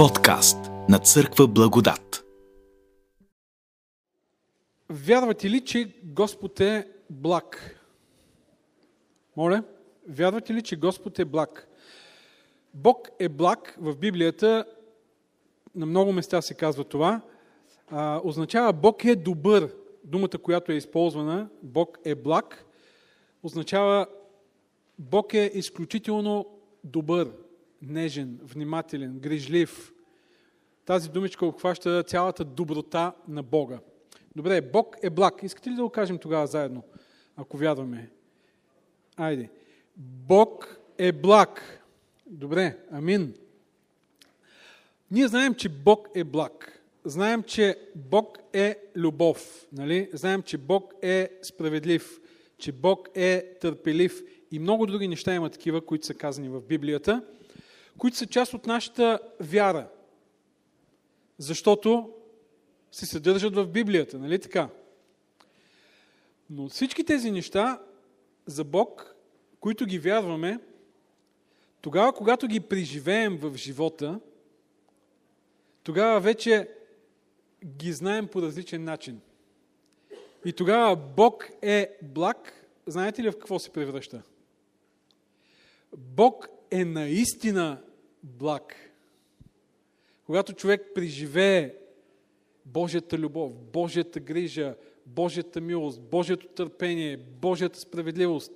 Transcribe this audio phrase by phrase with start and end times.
[0.00, 0.58] Подкаст
[0.88, 2.24] на Църква Благодат.
[4.90, 7.80] Вярвате ли, че Господ е благ?
[9.36, 9.62] Моля,
[10.08, 11.68] вярвате ли, че Господ е благ?
[12.74, 14.64] Бог е благ в Библията,
[15.74, 17.20] на много места се казва това,
[17.90, 19.74] а, означава Бог е добър.
[20.04, 22.64] Думата, която е използвана, Бог е благ,
[23.42, 24.06] означава
[24.98, 26.46] Бог е изключително
[26.84, 27.30] добър,
[27.82, 29.92] нежен, внимателен, грижлив.
[30.84, 33.78] Тази думичка обхваща цялата доброта на Бога.
[34.36, 35.42] Добре, Бог е благ.
[35.42, 36.82] Искате ли да го кажем тогава заедно,
[37.36, 38.10] ако вярваме?
[39.16, 39.50] Айде.
[39.96, 41.82] Бог е благ.
[42.26, 43.34] Добре, амин.
[45.10, 46.82] Ние знаем, че Бог е благ.
[47.04, 49.66] Знаем, че Бог е любов.
[49.72, 50.10] Нали?
[50.12, 52.20] Знаем, че Бог е справедлив,
[52.58, 57.24] че Бог е търпелив и много други неща има такива, които са казани в Библията,
[58.00, 59.88] които са част от нашата вяра.
[61.38, 62.12] Защото
[62.92, 64.68] се съдържат в Библията, нали така?
[66.50, 67.82] Но всички тези неща
[68.46, 69.16] за Бог,
[69.60, 70.60] които ги вярваме,
[71.80, 74.20] тогава, когато ги преживеем в живота,
[75.82, 76.68] тогава вече
[77.64, 79.20] ги знаем по различен начин.
[80.44, 84.22] И тогава Бог е благ, знаете ли в какво се превръща?
[85.96, 87.82] Бог е наистина
[88.22, 88.76] благ.
[90.26, 91.74] Когато човек преживее
[92.64, 94.74] Божията любов, Божията грижа,
[95.06, 98.52] Божията милост, Божието търпение, Божията справедливост,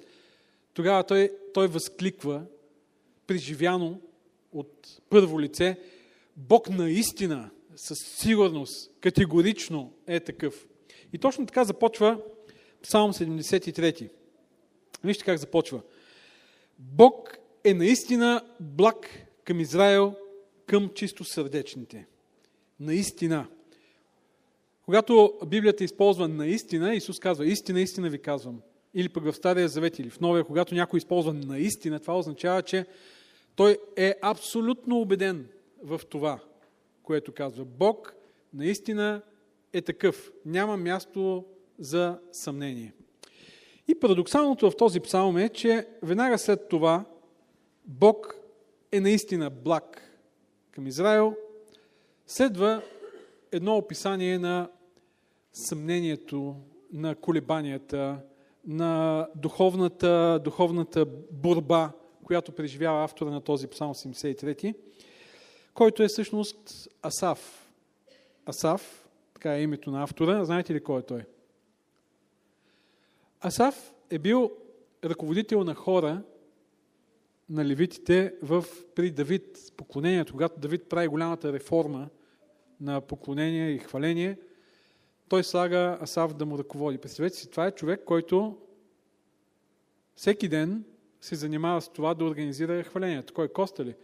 [0.75, 2.43] тогава той, той възкликва,
[3.27, 4.01] преживяно
[4.53, 5.79] от първо лице,
[6.37, 10.67] Бог наистина, със сигурност, категорично е такъв.
[11.13, 12.21] И точно така започва
[12.83, 14.11] Псалм 73.
[15.05, 15.81] Вижте как започва.
[16.79, 20.15] Бог е наистина благ към Израел,
[20.67, 22.07] към чисто сърдечните.
[22.81, 23.47] Наистина.
[24.85, 28.61] Когато Библията използва наистина, Исус казва, истина, истина ви казвам.
[28.95, 32.87] Или пък в Стария Завет, или в Новия, когато някой използва наистина, това означава, че
[33.57, 35.49] той е абсолютно убеден
[35.83, 36.41] в това,
[37.03, 37.65] което казва.
[37.65, 38.15] Бог
[38.55, 39.23] наистина
[39.73, 40.33] е такъв.
[40.47, 41.45] Няма място
[41.79, 42.93] за съмнение.
[43.89, 47.05] И парадоксалното в този псалм е, че веднага след това
[47.85, 48.44] Бог
[48.95, 50.03] е наистина благ
[50.71, 51.37] към Израел.
[52.27, 52.83] Следва
[53.53, 54.71] едно описание на
[55.53, 56.57] съмнението,
[56.93, 58.19] на колебанията,
[58.67, 61.93] на духовната, духовната борба,
[62.25, 64.75] която преживява автора на този псалм 73,
[65.75, 67.71] който е всъщност Асав.
[68.47, 70.45] Асав, така е името на автора.
[70.45, 71.25] Знаете ли кой е той?
[73.41, 74.53] Асав е бил
[75.05, 76.23] ръководител на хора,
[77.49, 82.09] на левитите в, при Давид поклонението, когато Давид прави голямата реформа
[82.81, 84.39] на поклонение и хваление,
[85.29, 86.99] той слага Асав да му ръководи.
[86.99, 88.59] Представете си, това е човек, който
[90.17, 90.85] всеки ден
[91.21, 93.35] се занимава с това да организира хвалението.
[93.35, 93.49] Кой?
[93.49, 93.95] Коста ли?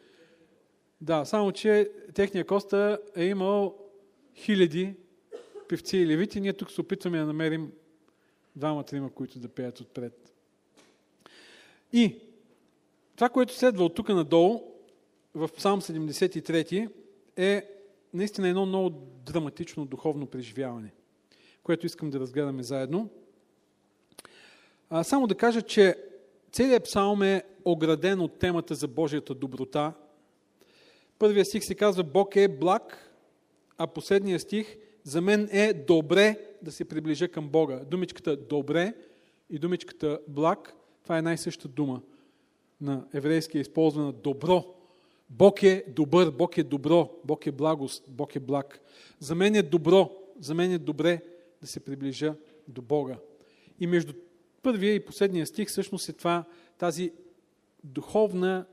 [1.01, 3.79] Да, само че техния Коста е имал
[4.35, 4.95] хиляди
[5.69, 6.41] певци и левити.
[6.41, 7.73] Ние тук се опитваме да намерим
[8.57, 10.35] двама-трима, които да пеят отпред.
[11.93, 12.17] И
[13.21, 14.63] това, което следва от тук надолу,
[15.35, 16.91] в Псалм 73,
[17.37, 17.67] е
[18.15, 18.91] наистина едно много
[19.27, 20.93] драматично духовно преживяване,
[21.63, 23.09] което искам да разгледаме заедно.
[24.91, 25.97] А, само да кажа, че
[26.53, 29.93] целият псалм е ограден от темата за Божията доброта.
[31.19, 33.13] Първият стих се казва Бог е благ,
[33.79, 37.81] а последния стих за мен е добре да се приближа към Бога.
[37.91, 38.95] Думичката добре
[39.51, 42.01] и думичката благ, това е най-съща дума
[42.81, 44.75] на еврейски е използвана добро.
[45.31, 48.81] Бог е добър, Бог е добро, Бог е благост, Бог е благ.
[49.21, 50.11] За мен е добро,
[50.41, 51.23] за мен е добре
[51.61, 52.35] да се приближа
[52.69, 53.17] до Бога.
[53.81, 54.13] И между
[54.63, 56.45] първия и последния стих всъщност е това,
[56.79, 57.13] тази
[57.85, 58.67] духовна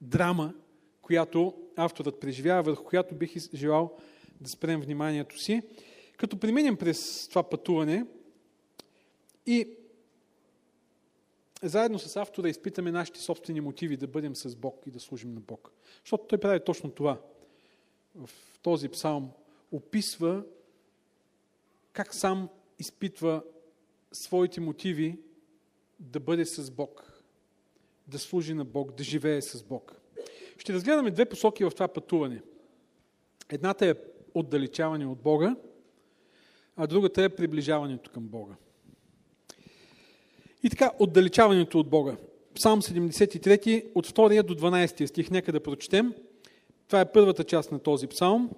[0.00, 0.54] драма,
[1.02, 3.96] която авторът преживява, върху която бих желал
[4.40, 5.62] да спрем вниманието си.
[6.16, 8.06] Като преминем през това пътуване
[9.46, 9.68] и
[11.62, 15.40] заедно с автора изпитаме нашите собствени мотиви да бъдем с Бог и да служим на
[15.40, 15.72] Бог.
[16.04, 17.20] Защото той прави точно това.
[18.14, 18.30] В
[18.62, 19.30] този псалм
[19.72, 20.44] описва
[21.92, 22.48] как сам
[22.78, 23.42] изпитва
[24.12, 25.18] своите мотиви
[26.00, 27.22] да бъде с Бог,
[28.06, 30.00] да служи на Бог, да живее с Бог.
[30.58, 32.42] Ще разгледаме две посоки в това пътуване.
[33.48, 33.94] Едната е
[34.34, 35.56] отдалечаване от Бога,
[36.76, 38.56] а другата е приближаването към Бога.
[40.62, 42.16] И така, отдалечаването от Бога.
[42.54, 46.14] Псалм 73, от 2 до 12 стих, нека да прочетем.
[46.86, 48.50] Това е първата част на този псалм.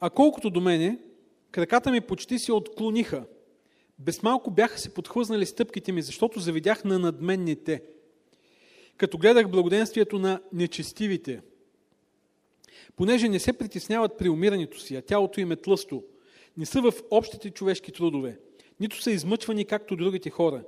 [0.00, 0.98] А колкото до мене,
[1.50, 3.24] краката ми почти се отклониха.
[3.98, 7.82] Без малко бяха се подхлъзнали стъпките ми, защото завидях на надменните.
[8.96, 11.40] Като гледах благоденствието на нечестивите,
[12.96, 16.02] понеже не се притесняват при умирането си, а тялото им е тлъсто,
[16.56, 18.38] не са в общите човешки трудове,
[18.80, 20.62] нито са измъчвани както другите хора.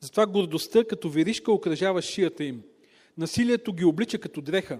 [0.00, 2.62] Затова гордостта като веришка окръжава шията им.
[3.18, 4.78] Насилието ги облича като дреха.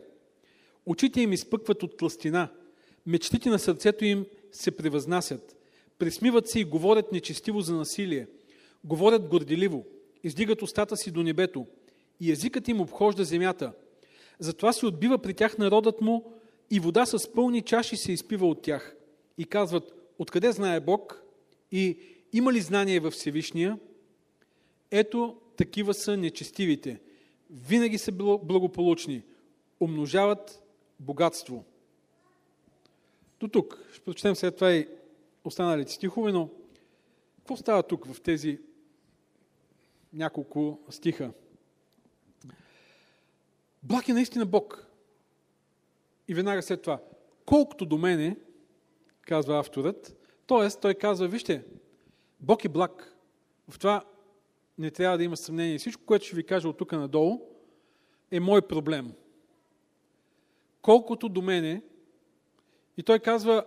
[0.87, 2.49] Очите им изпъкват от тластина.
[3.07, 5.57] Мечтите на сърцето им се превъзнасят.
[5.99, 8.27] Присмиват се и говорят нечестиво за насилие.
[8.85, 9.85] Говорят горделиво.
[10.25, 11.67] Издигат устата си до небето.
[12.21, 13.73] И езикът им обхожда земята.
[14.39, 16.33] Затова се отбива при тях народът му
[16.71, 18.97] и вода с пълни чаши се изпива от тях.
[19.39, 21.23] И казват, откъде знае Бог
[21.73, 21.99] и
[22.33, 23.79] има ли знание във Всевишния?
[24.91, 27.01] Ето, такива са нечестивите.
[27.51, 29.23] Винаги са благополучни.
[29.81, 30.63] Умножават
[31.01, 31.65] богатство.
[33.41, 33.79] До тук.
[33.93, 34.89] Ще прочетем след това и
[35.45, 36.49] останалите стихове, но
[37.37, 38.59] какво става тук в тези
[40.13, 41.33] няколко стиха?
[43.83, 44.87] Благ е наистина Бог.
[46.29, 47.01] И веднага след това,
[47.47, 48.37] колкото до мене,
[49.21, 50.17] казва авторът,
[50.47, 50.81] т.е.
[50.81, 51.65] той казва, вижте,
[52.41, 53.17] Бог е благ.
[53.69, 54.05] В това
[54.81, 55.79] не трябва да има съмнение.
[55.79, 57.41] Всичко, което ще ви кажа от тук надолу,
[58.31, 59.13] е мой проблем.
[60.83, 61.83] Колкото до мене,
[62.97, 63.65] и той казва,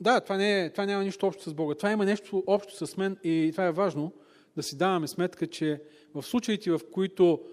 [0.00, 1.74] да, това, не е, това няма нищо общо с Бога.
[1.74, 4.12] Това има нещо общо с мен и това е важно
[4.56, 5.82] да си даваме сметка, че
[6.14, 7.44] в случаите, в които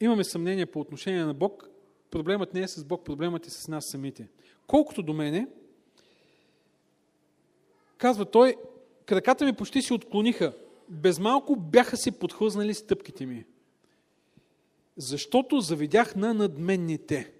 [0.00, 1.70] имаме съмнение по отношение на Бог,
[2.10, 4.28] проблемът не е с Бог, проблемът е с нас самите.
[4.66, 5.48] Колкото до мене,
[7.98, 8.56] казва той,
[9.06, 10.52] краката ми почти се отклониха.
[10.88, 13.44] Без малко бяха се подхлъзнали стъпките ми.
[14.96, 17.32] Защото завидях на надменните.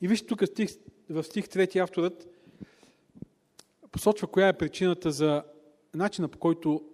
[0.00, 0.70] И вижте тук стих,
[1.10, 2.28] в стих 3 авторът
[3.92, 5.44] посочва коя е причината за
[5.94, 6.84] начина по който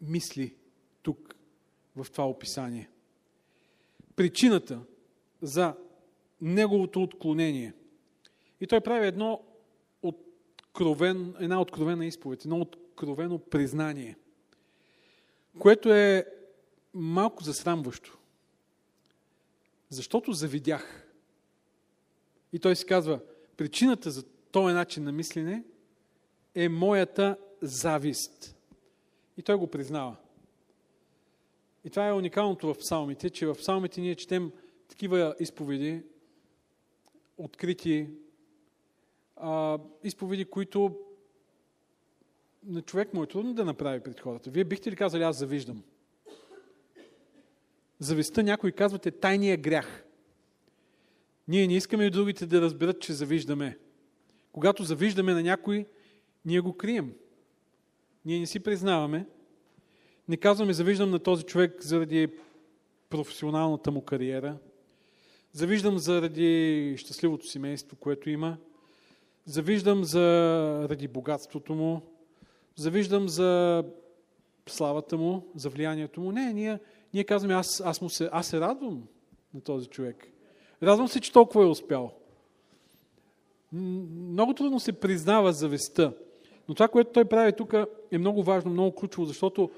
[0.00, 0.54] мисли
[1.02, 1.34] тук
[1.96, 2.88] в това описание.
[4.16, 4.80] Причината
[5.42, 5.74] за
[6.40, 7.74] неговото отклонение.
[8.60, 9.42] И той прави едно
[10.02, 14.16] откровен, една откровена изповед, едно откровено признание,
[15.58, 16.26] което е
[16.94, 18.18] малко засрамващо.
[19.88, 21.06] Защото завидях.
[22.52, 23.20] И той си казва,
[23.56, 24.22] причината за
[24.52, 25.64] този начин на мислене
[26.54, 28.56] е моята завист.
[29.36, 30.16] И той го признава.
[31.84, 34.52] И това е уникалното в псалмите, че в псалмите ние четем
[34.88, 36.02] такива изповеди,
[37.38, 38.08] открити
[39.36, 40.98] а, изповеди, които
[42.66, 44.50] на човек му е трудно да направи пред хората.
[44.50, 45.82] Вие бихте ли казали, аз завиждам?
[47.98, 50.04] Завистта някои казвате тайния грях.
[51.48, 53.78] Ние не искаме и другите да разберат, че завиждаме.
[54.52, 55.86] Когато завиждаме на някой,
[56.44, 57.14] ние го крием.
[58.24, 59.26] Ние не си признаваме.
[60.28, 62.28] Не казваме, завиждам на този човек заради
[63.10, 64.58] професионалната му кариера.
[65.52, 68.58] Завиждам заради щастливото семейство, което има.
[69.46, 72.13] Завиждам заради богатството му.
[72.76, 73.84] Завиждам за
[74.66, 76.32] славата му, за влиянието му.
[76.32, 76.78] Не, ние,
[77.14, 79.02] ние казваме, аз, аз, му се, аз се радвам
[79.54, 80.28] на този човек.
[80.82, 82.12] Радвам се, че толкова е успял.
[83.72, 86.12] Много трудно се признава завестта.
[86.68, 87.74] Но това, което той прави тук
[88.10, 89.70] е много важно, много ключово, защото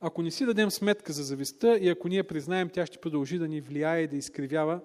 [0.00, 3.48] ако не си дадем сметка за завистта и ако ние признаем, тя ще продължи да
[3.48, 4.80] ни влияе и да изкривява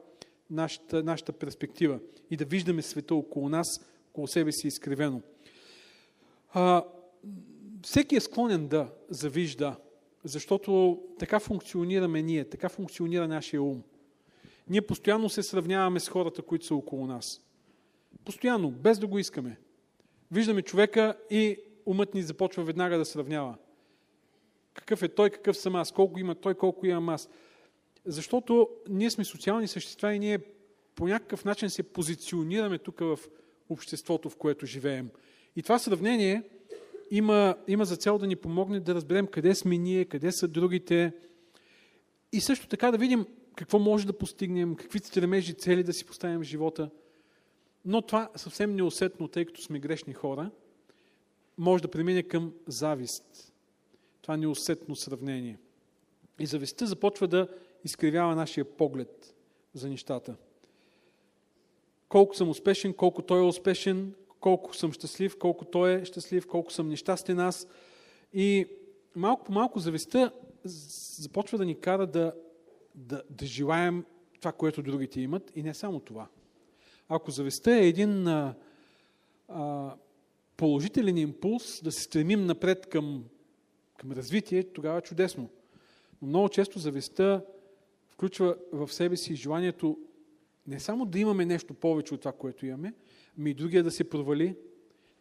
[0.49, 1.99] нашата, нашата перспектива
[2.31, 3.67] и да виждаме света около нас,
[4.09, 5.21] около себе си изкривено.
[6.53, 6.83] А,
[7.83, 9.75] всеки е склонен да завижда,
[10.23, 13.83] защото така функционираме ние, така функционира нашия ум.
[14.69, 17.41] Ние постоянно се сравняваме с хората, които са около нас.
[18.25, 19.59] Постоянно, без да го искаме.
[20.31, 23.55] Виждаме човека и умът ни започва веднага да сравнява.
[24.73, 27.29] Какъв е той, какъв съм аз, колко има той, колко имам аз.
[28.05, 30.39] Защото ние сме социални същества и ние
[30.95, 33.19] по някакъв начин се позиционираме тук в
[33.69, 35.09] обществото, в което живеем.
[35.55, 36.43] И това сравнение
[37.11, 41.13] има, има за цел да ни помогне да разберем къде сме ние, къде са другите
[42.31, 43.25] и също така да видим
[43.55, 46.89] какво може да постигнем, какви стремежи цели да си поставим в живота.
[47.85, 50.51] Но това съвсем неусетно, тъй като сме грешни хора,
[51.57, 53.53] може да премине към завист.
[54.21, 55.59] Това неусетно сравнение.
[56.39, 57.47] И завистта започва да
[57.83, 59.35] изкривява нашия поглед
[59.73, 60.35] за нещата.
[62.09, 66.71] Колко съм успешен, колко той е успешен, колко съм щастлив, колко той е щастлив, колко
[66.71, 67.67] съм нещастен аз.
[68.33, 68.67] И
[69.15, 70.31] малко по малко завистта
[70.63, 72.33] започва да ни кара да,
[72.95, 74.05] да, да желаем
[74.39, 76.27] това, което другите имат и не само това.
[77.09, 78.55] ако завистта е един а,
[79.47, 79.95] а,
[80.57, 83.25] положителен импулс да се стремим напред към,
[83.97, 85.49] към развитие, тогава е чудесно.
[86.21, 87.45] Но много често завистта
[88.09, 89.97] включва в себе си желанието
[90.67, 92.93] не само да имаме нещо повече от това, което имаме,
[93.37, 94.55] ами и другия да се провали,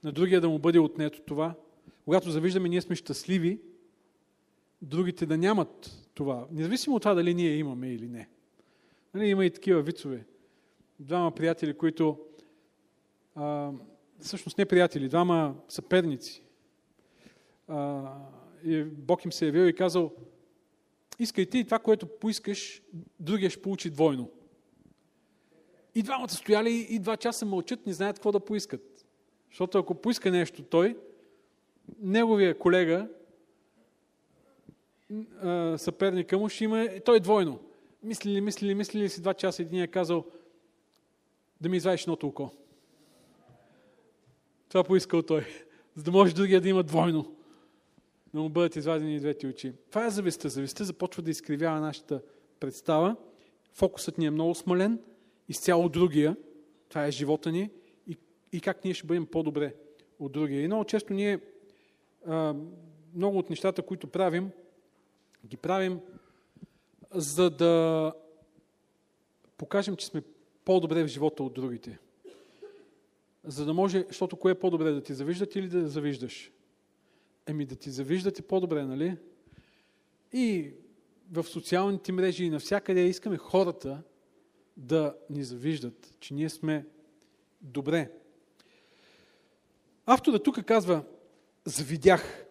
[0.04, 1.54] на другия да му бъде отнето това.
[2.04, 3.60] Когато завиждаме, ние сме щастливи,
[4.82, 6.46] другите да нямат това.
[6.50, 8.28] Независимо от това дали ние имаме или не.
[9.14, 10.24] Нали, има и такива вицове.
[11.00, 12.18] Двама приятели, които
[13.34, 13.72] а,
[14.18, 16.42] всъщност не приятели, двама съперници.
[17.68, 18.12] А,
[18.64, 20.12] и Бог им се е явил и казал,
[21.18, 22.82] искай ти това, което поискаш,
[23.20, 24.30] другия ще получи двойно.
[25.94, 29.06] И двамата стояли и два часа мълчат, не знаят какво да поискат.
[29.50, 30.96] Защото ако поиска нещо той,
[31.98, 33.08] неговия колега,
[35.76, 37.60] съперника му, ще има, той е двойно.
[38.02, 40.24] Мислили, мислили, мислили си два часа, един е казал
[41.60, 42.50] да ми извадиш едното око.
[44.68, 45.46] Това поискал той,
[45.94, 47.36] за да може другия да има двойно.
[48.34, 49.72] Да му бъдат извадени и двете очи.
[49.90, 50.48] Това е завистта.
[50.48, 52.22] Завистта започва да изкривява нашата
[52.60, 53.16] представа.
[53.72, 55.00] Фокусът ни е много смален,
[55.50, 56.36] изцяло другия.
[56.88, 57.70] Това е живота ни
[58.06, 58.16] и,
[58.52, 59.74] и как ние ще бъдем по-добре
[60.18, 60.62] от другия.
[60.62, 61.40] И много често ние
[62.26, 62.54] а,
[63.14, 64.50] много от нещата, които правим,
[65.46, 66.00] ги правим
[67.14, 68.14] за да
[69.56, 70.22] покажем, че сме
[70.64, 71.98] по-добре в живота от другите.
[73.44, 76.52] За да може, защото кое е по-добре, да ти завиждат или да завиждаш?
[77.46, 79.16] Еми да ти завиждат е по-добре, нали?
[80.32, 80.72] И
[81.32, 84.02] в социалните мрежи и навсякъде искаме хората
[84.80, 86.86] да ни завиждат, че ние сме
[87.60, 88.10] добре.
[90.06, 91.04] Автора тук казва,
[91.64, 92.46] завидях,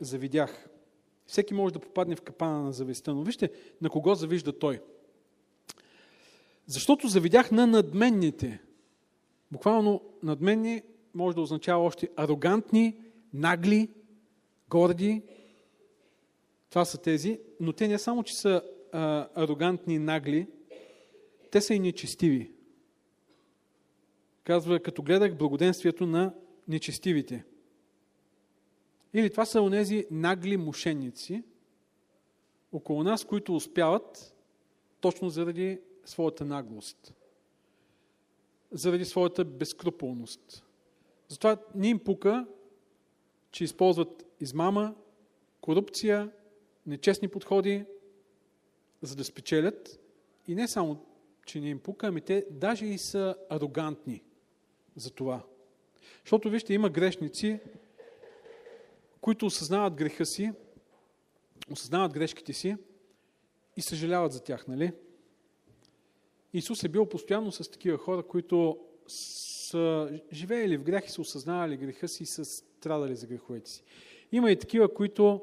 [0.00, 0.68] завидях.
[1.26, 3.50] Всеки може да попадне в капана на завистта, но вижте
[3.80, 4.80] на кого завижда той.
[6.66, 8.60] Защото завидях на надменните.
[9.52, 10.82] Буквално надменни
[11.14, 12.96] може да означава още арогантни,
[13.32, 13.90] нагли,
[14.68, 15.22] горди.
[16.70, 18.62] Това са тези, но те не само, че са
[18.92, 20.48] а, арогантни и нагли,
[21.54, 22.52] те са и нечестиви.
[24.44, 26.34] Казва, като гледах благоденствието на
[26.68, 27.44] нечестивите.
[29.12, 31.42] Или това са онези нагли мошенници
[32.72, 34.36] около нас, които успяват
[35.00, 37.14] точно заради своята наглост,
[38.72, 40.64] заради своята безкруполност.
[41.28, 42.46] Затова ни им пука,
[43.50, 44.94] че използват измама,
[45.60, 46.30] корупция,
[46.86, 47.84] нечестни подходи,
[49.02, 50.00] за да спечелят.
[50.48, 51.13] И не само,
[51.46, 54.22] че ни им пука, ами те даже и са арогантни
[54.96, 55.42] за това.
[56.24, 57.60] Защото, вижте, има грешници,
[59.20, 60.52] които осъзнават греха си,
[61.70, 62.76] осъзнават грешките си
[63.76, 64.92] и съжаляват за тях, нали?
[66.52, 71.76] Исус е бил постоянно с такива хора, които са живеели в грях и са осъзнавали
[71.76, 73.82] греха си и са страдали за греховете си.
[74.32, 75.42] Има и такива, които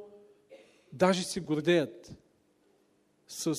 [0.94, 2.18] даже се гордеят
[3.28, 3.56] с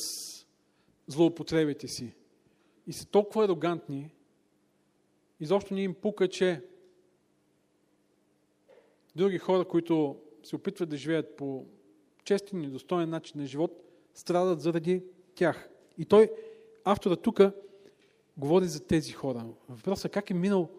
[1.07, 2.15] злоупотребите си
[2.87, 4.11] и са толкова арогантни,
[5.41, 6.65] изобщо ни им пука, че
[9.17, 11.67] други хора, които се опитват да живеят по
[12.25, 13.85] честен и достоен начин на живот,
[14.15, 15.69] страдат заради тях.
[15.99, 16.31] И той,
[16.85, 17.41] автора тук,
[18.37, 19.47] говори за тези хора.
[19.69, 20.71] Въпросът е как е минал,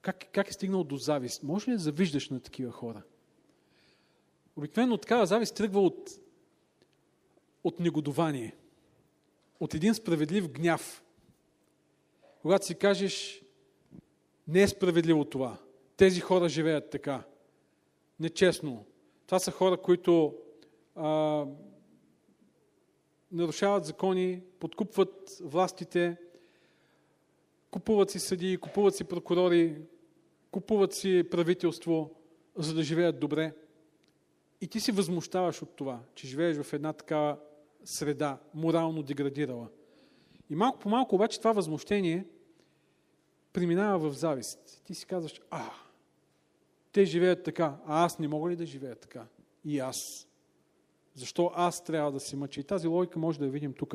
[0.00, 1.42] как, как е стигнал до завист.
[1.42, 3.02] Може ли да завиждаш на такива хора?
[4.56, 6.10] Обикновено такава завист тръгва от,
[7.64, 8.56] от негодование,
[9.62, 11.02] от един справедлив гняв.
[12.40, 13.42] Когато си кажеш,
[14.48, 15.58] не е справедливо това,
[15.96, 17.22] тези хора живеят така.
[18.20, 18.86] Нечестно.
[19.26, 20.34] Това са хора, които
[20.94, 21.44] а,
[23.32, 26.16] нарушават закони, подкупват властите,
[27.70, 29.82] купуват си съди, купуват си прокурори,
[30.50, 32.14] купуват си правителство,
[32.56, 33.54] за да живеят добре.
[34.60, 37.38] И ти се възмущаваш от това, че живееш в една такава
[37.84, 39.68] среда, морално деградирала.
[40.50, 42.26] И малко по малко обаче това възмущение
[43.52, 44.82] преминава в завист.
[44.84, 45.70] Ти си казваш, а,
[46.92, 49.26] те живеят така, а аз не мога ли да живея така?
[49.64, 50.28] И аз.
[51.14, 52.60] Защо аз трябва да се мъча?
[52.60, 53.94] И тази логика може да я видим тук.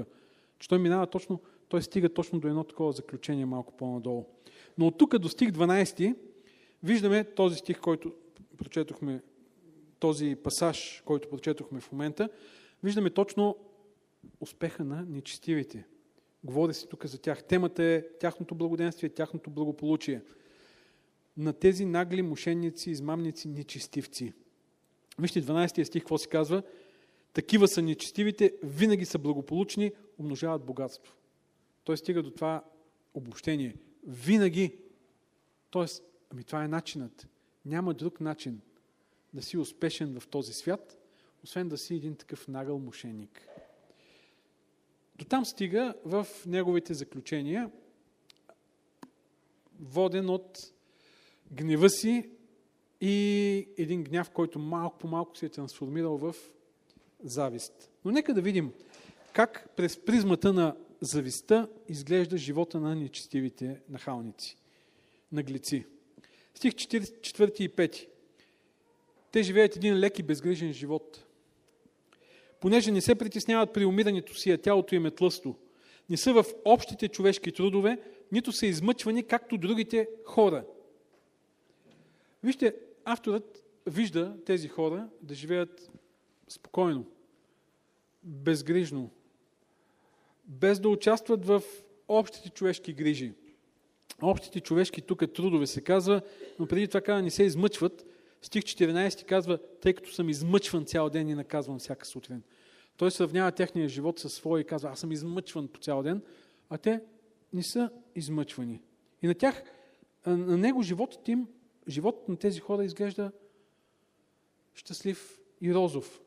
[0.60, 1.40] Че той минава точно,
[1.70, 4.26] той стига точно до едно такова заключение малко по-надолу.
[4.78, 6.16] Но от тук до стих 12
[6.84, 8.14] виждаме този стих, който
[8.58, 9.22] прочетохме,
[10.00, 12.30] този пасаж, който прочетохме в момента,
[12.84, 13.56] виждаме точно
[14.40, 15.86] успеха на нечестивите.
[16.44, 17.44] Говори се тук за тях.
[17.44, 20.22] Темата е тяхното благоденствие, тяхното благополучие
[21.38, 24.34] на тези нагли мошенници, измамници, нечестивци.
[25.20, 26.64] Вижте 12 стих, какво се казва?
[27.34, 31.14] Такива са нечестивите, винаги са благополучни, умножават богатство.
[31.84, 32.64] Той стига до това
[33.14, 33.76] обобщение.
[34.08, 34.76] винаги.
[35.70, 37.28] Тоест, ами това е начинът.
[37.66, 38.62] Няма друг начин
[39.34, 40.98] да си успешен в този свят,
[41.44, 43.48] освен да си един такъв нагъл мошенник.
[45.18, 47.72] До там стига в неговите заключения,
[49.80, 50.74] воден от
[51.52, 52.30] гнева си
[53.02, 56.36] и един гняв, който малко по малко се е трансформирал в
[57.24, 57.92] завист.
[58.06, 58.74] Но нека да видим
[59.34, 64.58] как през призмата на завистта изглежда живота на нечестивите нахалници,
[65.32, 65.86] наглеци.
[66.54, 68.08] Стих 4 и 5.
[69.32, 71.27] Те живеят един лек и безгрижен живот.
[72.60, 75.56] Понеже не се притесняват при умирането си, а тялото им е тлъсто.
[76.10, 80.66] Не са в общите човешки трудове, нито са измъчвани, както другите хора.
[82.44, 85.92] Вижте, авторът вижда тези хора да живеят
[86.48, 87.06] спокойно,
[88.24, 89.10] безгрижно,
[90.46, 91.64] без да участват в
[92.08, 93.34] общите човешки грижи.
[94.22, 96.22] Общите човешки тук трудове се казва,
[96.60, 98.06] но преди това казва не се измъчват.
[98.42, 102.44] Стих 14 казва, тъй като съм измъчван цял ден и наказвам всяка сутрин.
[102.98, 106.22] Той сравнява техния живот със своя и казва, аз съм измъчван по цял ден,
[106.70, 107.02] а те
[107.54, 108.82] не са измъчвани.
[109.22, 109.64] И на тях,
[110.26, 111.48] на него животът им,
[111.88, 113.32] животът на тези хора изглежда
[114.74, 116.22] щастлив и розов.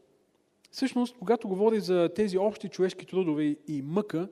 [0.71, 4.29] Всъщност, когато говори за тези общи човешки трудове и мъка,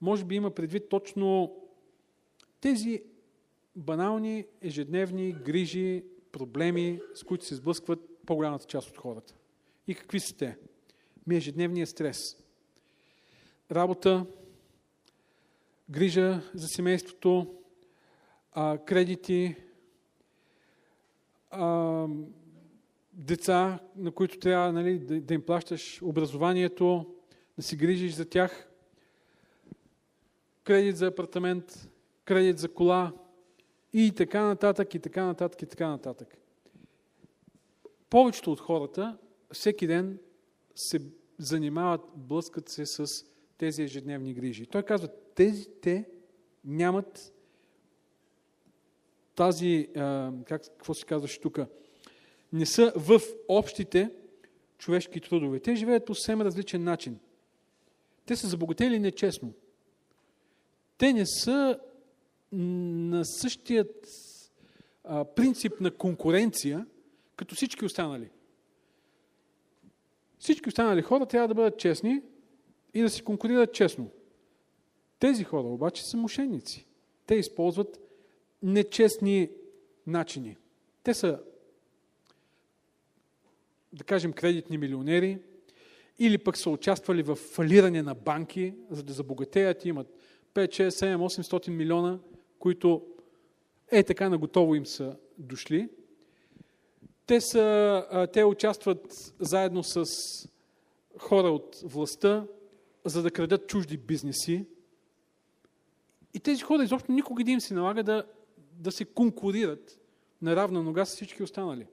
[0.00, 1.56] може би има предвид точно
[2.60, 3.02] тези
[3.76, 6.04] банални, ежедневни грижи,
[6.38, 9.34] проблеми, с които се сблъскват по-голямата част от хората.
[9.86, 10.56] И какви са те?
[11.26, 12.36] Ми ежедневния стрес.
[13.72, 14.26] Работа,
[15.90, 17.54] грижа за семейството,
[18.86, 19.56] кредити,
[23.12, 27.14] деца, на които трябва нали, да, да им плащаш образованието,
[27.56, 28.68] да си грижиш за тях,
[30.64, 31.88] кредит за апартамент,
[32.24, 33.12] кредит за кола
[33.92, 36.36] и така нататък, и така нататък, и така нататък.
[38.10, 39.18] Повечето от хората
[39.52, 40.18] всеки ден
[40.74, 41.00] се
[41.38, 43.06] занимават, блъскат се с
[43.58, 44.66] тези ежедневни грижи.
[44.66, 46.08] Той казва, тези те
[46.64, 47.32] нямат
[49.34, 49.88] тази,
[50.44, 51.58] как, какво се казваше тук,
[52.52, 54.10] не са в общите
[54.78, 55.60] човешки трудове.
[55.60, 57.18] Те живеят по съвсем различен начин.
[58.26, 59.52] Те са забогатели нечестно.
[60.98, 61.80] Те не са
[62.52, 64.08] на същият
[65.04, 66.86] а, принцип на конкуренция,
[67.36, 68.30] като всички останали.
[70.38, 72.22] Всички останали хора трябва да бъдат честни
[72.94, 74.10] и да си конкурират честно.
[75.18, 76.86] Тези хора обаче са мошенници.
[77.26, 78.00] Те използват
[78.62, 79.50] нечестни
[80.06, 80.56] начини.
[81.02, 81.40] Те са
[83.92, 85.38] да кажем, кредитни милионери,
[86.18, 90.06] или пък са участвали в фалиране на банки, за да забогатеят, имат
[90.54, 92.18] 5, 6, 7, 800 милиона,
[92.58, 93.06] които
[93.90, 95.88] е така наготово им са дошли.
[97.26, 100.04] Те, са, те участват заедно с
[101.18, 102.46] хора от властта,
[103.04, 104.66] за да крадат чужди бизнеси.
[106.34, 108.24] И тези хора изобщо никога да им се налага да,
[108.72, 110.00] да се конкурират
[110.42, 111.86] на равна нога с всички останали.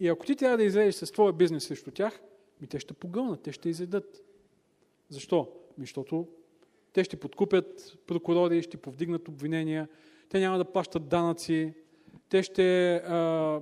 [0.00, 2.20] И ако ти трябва да излезеш с твоя бизнес срещу тях,
[2.60, 4.24] ми те ще погълнат, те ще изедат.
[5.08, 5.52] Защо?
[5.78, 6.28] Ми, защото
[6.92, 9.88] те ще подкупят прокурори, ще повдигнат обвинения,
[10.28, 11.74] те няма да плащат данъци,
[12.28, 13.60] те ще а,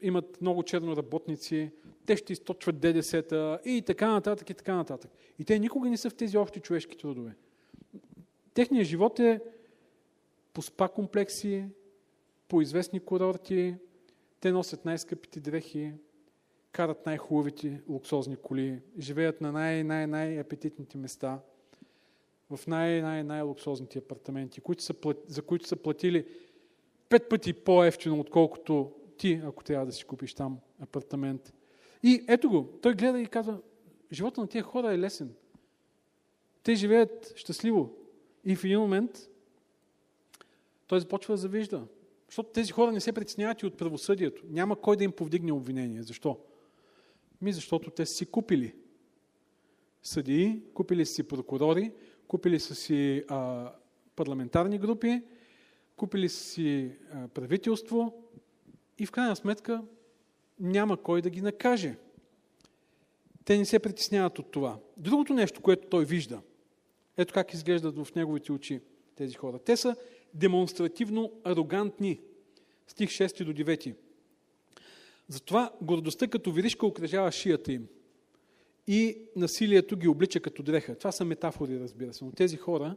[0.00, 1.70] имат много черно работници,
[2.06, 5.10] те ще източват ДДС-та и така нататък и така нататък.
[5.38, 7.34] И те никога не са в тези общи човешки трудове.
[8.54, 9.40] Техният живот е
[10.52, 11.64] по спа комплекси,
[12.48, 13.74] по известни курорти,
[14.40, 15.92] те носят най-скъпите дрехи,
[16.72, 21.40] карат най-хубавите луксозни коли, живеят на най-най-най-апетитните места,
[22.50, 24.94] в най-най-най-луксозните апартаменти, които са,
[25.26, 26.26] за които са платили
[27.08, 31.54] пет пъти по-ефтино, отколкото ти, ако трябва да си купиш там апартамент.
[32.02, 33.58] И ето го, той гледа и казва,
[34.12, 35.34] живота на тия хора е лесен.
[36.62, 37.96] Те живеят щастливо.
[38.44, 39.28] И в един момент
[40.86, 41.86] той започва да завижда.
[42.26, 44.42] Защото тези хора не се притесняват и от правосъдието.
[44.48, 46.02] Няма кой да им повдигне обвинение.
[46.02, 46.38] Защо?
[47.40, 48.74] Ми защото те си купили
[50.02, 51.92] съдии, купили си прокурори,
[52.30, 53.72] купили са си а,
[54.16, 55.22] парламентарни групи,
[55.96, 58.24] купили са си а, правителство
[58.98, 59.82] и в крайна сметка
[60.60, 61.96] няма кой да ги накаже.
[63.44, 64.78] Те не се притесняват от това.
[64.96, 66.40] Другото нещо, което той вижда,
[67.16, 68.80] ето как изглеждат в неговите очи
[69.16, 69.58] тези хора.
[69.58, 69.96] Те са
[70.34, 72.20] демонстративно арогантни.
[72.86, 73.94] Стих 6 до 9.
[75.28, 77.88] Затова гордостта като виришка окръжава шията им
[78.86, 80.98] и насилието ги облича като дреха.
[80.98, 82.24] Това са метафори, разбира се.
[82.24, 82.96] Но тези хора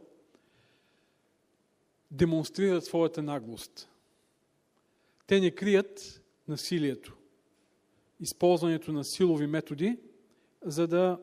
[2.10, 3.88] демонстрират своята наглост.
[5.26, 7.16] Те не крият насилието,
[8.20, 9.98] използването на силови методи,
[10.62, 11.20] за да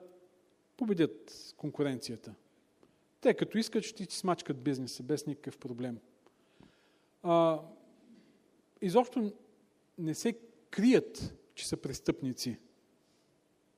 [0.78, 2.34] победят конкуренцията.
[3.22, 6.00] Те като искат, ще ти смачкат бизнеса без никакъв проблем.
[7.24, 7.60] А,
[8.82, 9.32] изобщо
[9.98, 10.34] не се
[10.70, 12.58] крият, че са престъпници,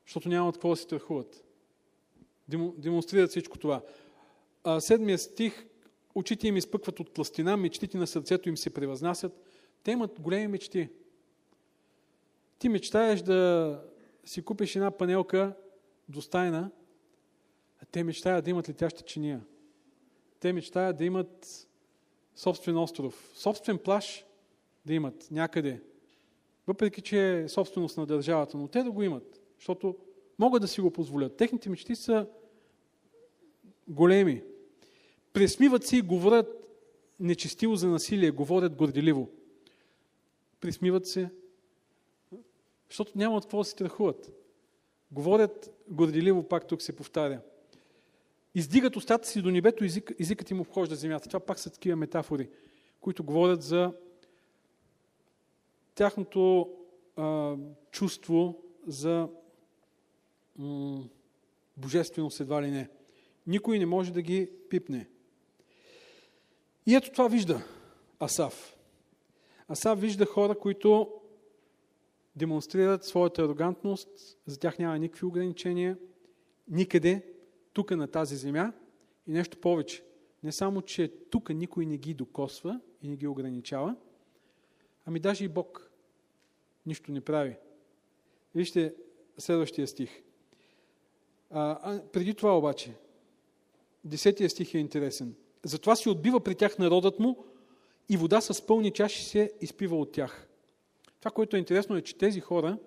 [0.05, 1.45] защото няма от какво да се страхуват.
[2.77, 3.81] Демонстрират всичко това.
[4.79, 5.65] Седмия стих,
[6.15, 9.33] очите им изпъкват от пластина, мечтите на сърцето им се превъзнасят.
[9.83, 10.89] Те имат големи мечти.
[12.59, 13.81] Ти мечтаеш да
[14.25, 15.55] си купиш една панелка
[16.09, 16.71] достайна,
[17.81, 19.45] а те мечтаят да имат летяща чиния.
[20.39, 21.67] Те мечтаят да имат
[22.35, 24.25] собствен остров, собствен плаш
[24.85, 25.81] да имат някъде.
[26.67, 29.95] Въпреки, че е собственост на държавата, но те да го имат, защото
[30.39, 31.37] могат да си го позволят.
[31.37, 32.27] Техните мечти са
[33.87, 34.43] големи.
[35.33, 36.47] Пресмиват се и говорят
[37.19, 39.29] нечестиво за насилие, говорят горделиво.
[40.59, 41.29] Присмиват се,
[42.89, 44.31] защото няма от какво да се страхуват.
[45.11, 47.41] Говорят горделиво, пак тук се повтаря.
[48.55, 51.27] Издигат устата си до небето, език, езикът им обхожда земята.
[51.27, 52.49] Това пак са такива метафори,
[53.01, 53.93] които говорят за
[55.95, 56.69] тяхното
[57.15, 57.55] а,
[57.91, 59.29] чувство за
[60.59, 61.03] м-
[61.77, 62.89] божественост едва ли не.
[63.47, 65.09] Никой не може да ги пипне.
[66.85, 67.63] И ето това вижда
[68.19, 68.77] Асав.
[69.67, 71.11] Асав вижда хора, които
[72.35, 75.97] демонстрират своята арогантност, за тях няма никакви ограничения,
[76.67, 77.25] никъде,
[77.73, 78.73] тук на тази земя
[79.27, 80.03] и нещо повече.
[80.43, 83.95] Не само, че тук никой не ги докосва и не ги ограничава,
[85.05, 85.91] ами даже и Бог
[86.85, 87.55] нищо не прави.
[88.55, 88.95] Вижте
[89.37, 90.23] следващия стих.
[91.55, 92.93] А, преди това обаче,
[94.03, 95.35] десетия стих е интересен.
[95.63, 97.45] Затова си отбива при тях народът му
[98.09, 100.47] и вода с пълни чаши се изпива от тях.
[101.19, 102.77] Това, което е интересно е, че тези хора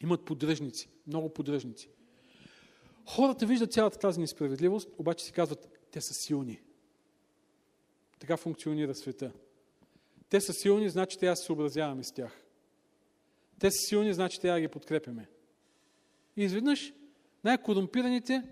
[0.00, 1.90] имат поддръжници, много поддръжници.
[3.06, 6.60] Хората виждат цялата тази несправедливост, обаче си казват, те са силни.
[8.18, 9.32] Така функционира света.
[10.28, 12.44] Те са силни, значи трябва да се съобразяваме с тях.
[13.58, 15.28] Те са силни, значи трябва ги подкрепяме.
[16.36, 16.92] И изведнъж
[17.48, 18.42] най-корумпираните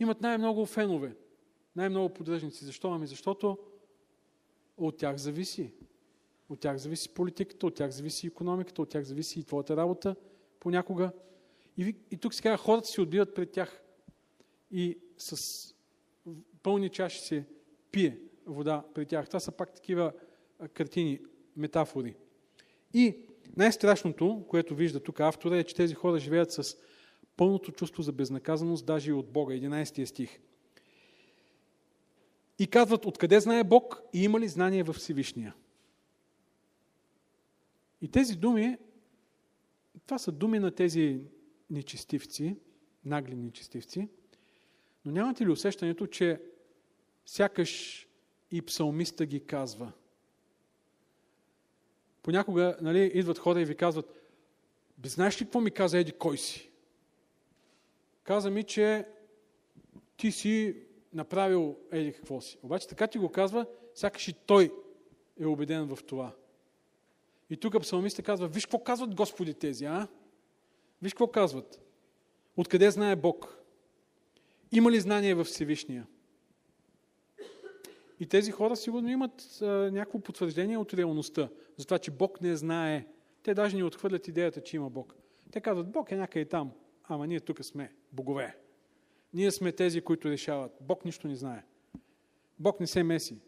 [0.00, 1.16] имат най-много фенове,
[1.76, 2.64] най-много поддръжници.
[2.64, 2.88] Защо?
[2.88, 3.58] Ами защото
[4.76, 5.72] от тях зависи.
[6.48, 10.16] От тях зависи политиката, от тях зависи економиката, от тях зависи и твоята работа
[10.60, 11.12] понякога.
[11.76, 13.82] И, и тук се казва, хората си отбиват пред тях
[14.70, 15.74] и с
[16.62, 17.44] пълни чаши се
[17.90, 19.26] пие вода при тях.
[19.26, 20.12] Това са пак такива
[20.74, 21.20] картини,
[21.56, 22.14] метафори.
[22.94, 23.16] И
[23.56, 26.76] най-страшното, което вижда тук автора, е, че тези хора живеят с
[27.36, 29.54] пълното чувство за безнаказаност, даже и от Бога.
[29.54, 30.40] 11 стих.
[32.58, 35.54] И казват, откъде знае Бог и има ли знание в Всевишния?
[38.00, 38.76] И тези думи,
[40.06, 41.20] това са думи на тези
[41.70, 42.56] нечестивци,
[43.04, 44.08] нагли нечестивци,
[45.04, 46.42] но нямате ли усещането, че
[47.26, 48.02] сякаш
[48.50, 49.92] и псалмиста ги казва?
[52.22, 54.22] Понякога нали, идват хора и ви казват,
[55.04, 56.65] знаеш ли какво ми каза Еди, кой си?
[58.26, 59.06] Каза ми, че
[60.16, 60.76] ти си
[61.12, 62.58] направил Еди какво си.
[62.62, 64.72] Обаче така ти го казва, сякаш и той
[65.40, 66.34] е убеден в това.
[67.50, 70.08] И тук псалмиста казва, виж какво казват Господи тези, а?
[71.02, 71.80] Виж какво казват.
[72.56, 73.58] Откъде знае Бог?
[74.72, 76.06] Има ли знание в Всевишния?
[78.20, 82.56] И тези хора сигурно имат а, някакво потвърждение от реалността, за това, че Бог не
[82.56, 83.06] знае.
[83.42, 85.14] Те даже не отхвърлят идеята, че има Бог.
[85.52, 86.72] Те казват, Бог е някъде там,
[87.08, 88.56] ама ние тук сме богове.
[89.34, 90.72] Ние сме тези, които решават.
[90.80, 91.64] Бог нищо не знае.
[92.58, 93.40] Бог не се меси.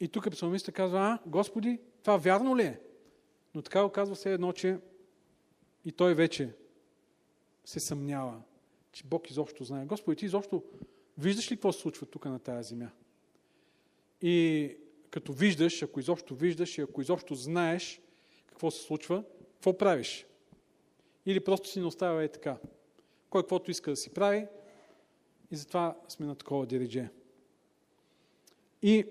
[0.00, 2.80] И тук псалмиста казва, а, Господи, това вярно ли е?
[3.54, 4.78] Но така го казва все едно, че
[5.84, 6.54] и той вече
[7.64, 8.42] се съмнява,
[8.92, 9.84] че Бог изобщо знае.
[9.84, 10.62] Господи, ти изобщо
[11.18, 12.90] виждаш ли какво се случва тук на тази земя?
[14.22, 14.76] И
[15.10, 18.00] като виждаш, ако изобщо виждаш и ако изобщо знаеш
[18.46, 20.26] какво се случва, какво правиш?
[21.26, 22.56] Или просто си не оставя е така.
[23.30, 24.46] Кой каквото иска да си прави
[25.50, 27.08] и затова сме на такова диридже.
[28.82, 29.06] И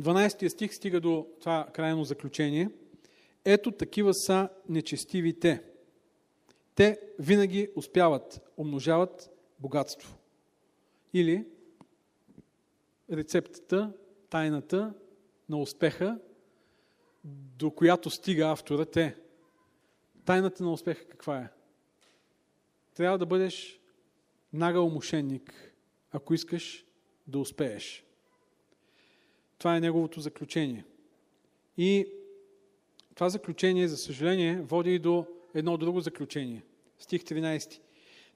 [0.00, 2.70] 12 стих стига до това крайно заключение.
[3.44, 5.62] Ето такива са нечестивите.
[6.74, 10.16] Те винаги успяват, умножават богатство.
[11.14, 11.46] Или
[13.12, 13.92] рецептата,
[14.30, 14.94] тайната
[15.48, 16.18] на успеха,
[17.24, 19.16] до която стига автора те.
[20.30, 21.48] Тайната на успеха каква е?
[22.94, 23.80] Трябва да бъдеш
[24.52, 25.74] нагъл мошенник,
[26.10, 26.84] ако искаш
[27.26, 28.04] да успееш.
[29.58, 30.84] Това е неговото заключение.
[31.76, 32.06] И
[33.14, 36.64] това заключение, за съжаление, води и до едно друго заключение.
[36.98, 37.80] Стих 13.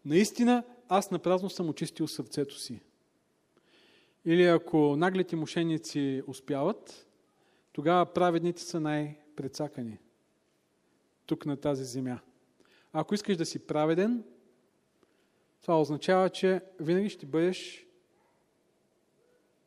[0.04, 2.80] Наистина, аз напразно съм очистил сърцето си.
[4.24, 7.08] Или ако наглите мошенници успяват,
[7.72, 9.98] тогава праведните са най-прецакани
[11.26, 12.20] тук на тази земя.
[12.92, 14.24] Ако искаш да си праведен,
[15.62, 17.86] това означава, че винаги ще бъдеш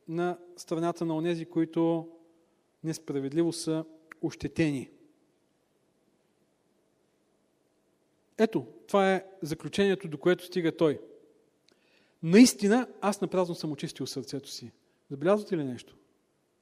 [0.08, 2.10] на страната на онези, които
[2.84, 3.86] несправедливо са
[4.22, 4.90] ощетени.
[8.38, 11.02] Ето, това е заключението, до което стига той.
[12.24, 14.72] Наистина, аз напразно съм очистил сърцето си.
[15.10, 15.98] Забелязвате ли нещо?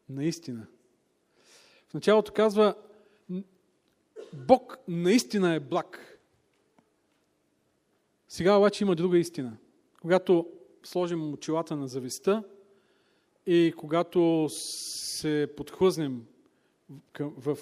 [0.10, 0.68] Наистина.
[1.88, 2.76] В началото казва,
[4.34, 6.20] Бог наистина е благ.
[8.28, 9.58] Сега обаче има друга истина.
[10.02, 10.48] Когато
[10.84, 12.44] сложим очилата на зависта
[13.46, 16.26] и когато се подхлъзнем
[17.20, 17.58] в,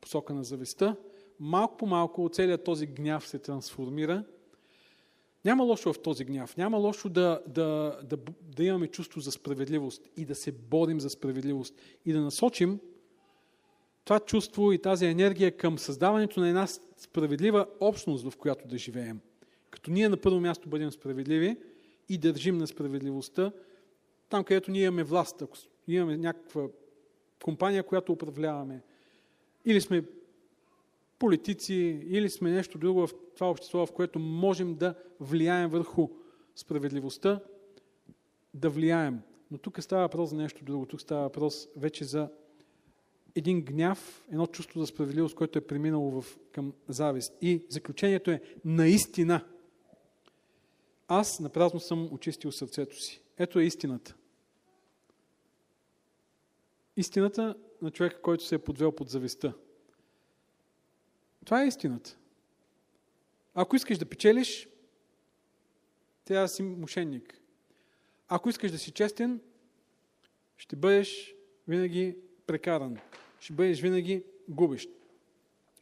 [0.00, 0.96] посока на зависта,
[1.40, 4.24] малко по малко целият този гняв се трансформира.
[5.44, 6.56] Няма лошо в този гняв.
[6.56, 11.10] Няма лошо да, да, да, да имаме чувство за справедливост и да се борим за
[11.10, 11.74] справедливост
[12.06, 12.80] и да насочим
[14.04, 19.20] това чувство и тази енергия към създаването на една справедлива общност, в която да живеем.
[19.70, 21.56] Като ние на първо място бъдем справедливи
[22.08, 23.52] и държим на справедливостта,
[24.28, 25.56] там където ние имаме власт, ако
[25.88, 26.66] имаме някаква
[27.44, 28.82] компания, която управляваме,
[29.64, 30.04] или сме
[31.18, 31.74] политици,
[32.08, 36.08] или сме нещо друго в това общество, в което можем да влияем върху
[36.56, 37.40] справедливостта,
[38.54, 39.20] да влияем.
[39.50, 40.86] Но тук става въпрос за нещо друго.
[40.86, 42.28] Тук става въпрос вече за
[43.34, 47.32] един гняв, едно чувство за справедливост, което е преминало в, към завист.
[47.40, 49.44] И заключението е наистина.
[51.08, 53.22] Аз напразно съм очистил сърцето си.
[53.38, 54.16] Ето е истината.
[56.96, 59.54] Истината на човека, който се е подвел под завистта.
[61.44, 62.16] Това е истината.
[63.54, 64.68] Ако искаш да печелиш,
[66.24, 67.40] трябва да си мошенник.
[68.28, 69.40] Ако искаш да си честен,
[70.56, 71.34] ще бъдеш
[71.68, 72.16] винаги
[72.46, 72.98] прекаран.
[73.42, 74.90] Ще бъдеш винаги губещ.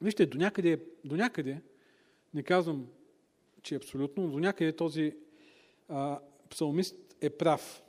[0.01, 1.62] Вижте, до някъде, до някъде,
[2.35, 2.87] не казвам,
[3.62, 5.16] че е абсолютно, но до някъде този
[5.88, 6.20] а,
[6.51, 7.83] псалмист е прав.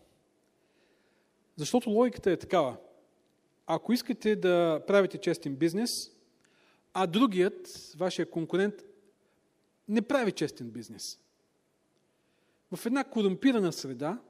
[1.55, 2.77] Защото логиката е такава.
[3.67, 6.11] Ако искате да правите честен бизнес,
[6.93, 8.75] а другият, вашия конкурент,
[9.87, 11.19] не прави честен бизнес.
[12.75, 14.21] В една корумпирана среда,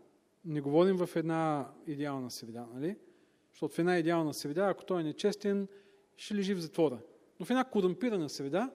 [0.45, 2.97] не говорим в една идеална среда, нали?
[3.51, 5.67] Защото в една идеална среда, ако той е нечестен,
[6.17, 6.97] ще лежи в затвора.
[7.39, 8.71] Но в една корумпирана среда,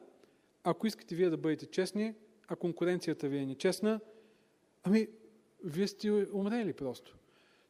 [0.65, 2.15] ако искате вие да бъдете честни,
[2.49, 4.01] а конкуренцията ви е нечестна,
[4.83, 5.09] ами,
[5.65, 7.17] вие сте умрели просто.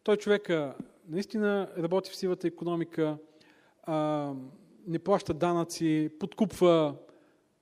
[0.03, 0.75] Той човека
[1.09, 3.19] наистина работи в сивата економика,
[3.83, 4.33] а,
[4.87, 6.97] не плаща данъци, подкупва,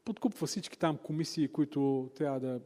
[0.05, 2.61] подкупва всички там комисии, които трябва да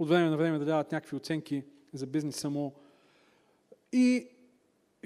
[0.00, 2.74] от време на време да дават някакви оценки за бизнеса му.
[3.92, 4.28] И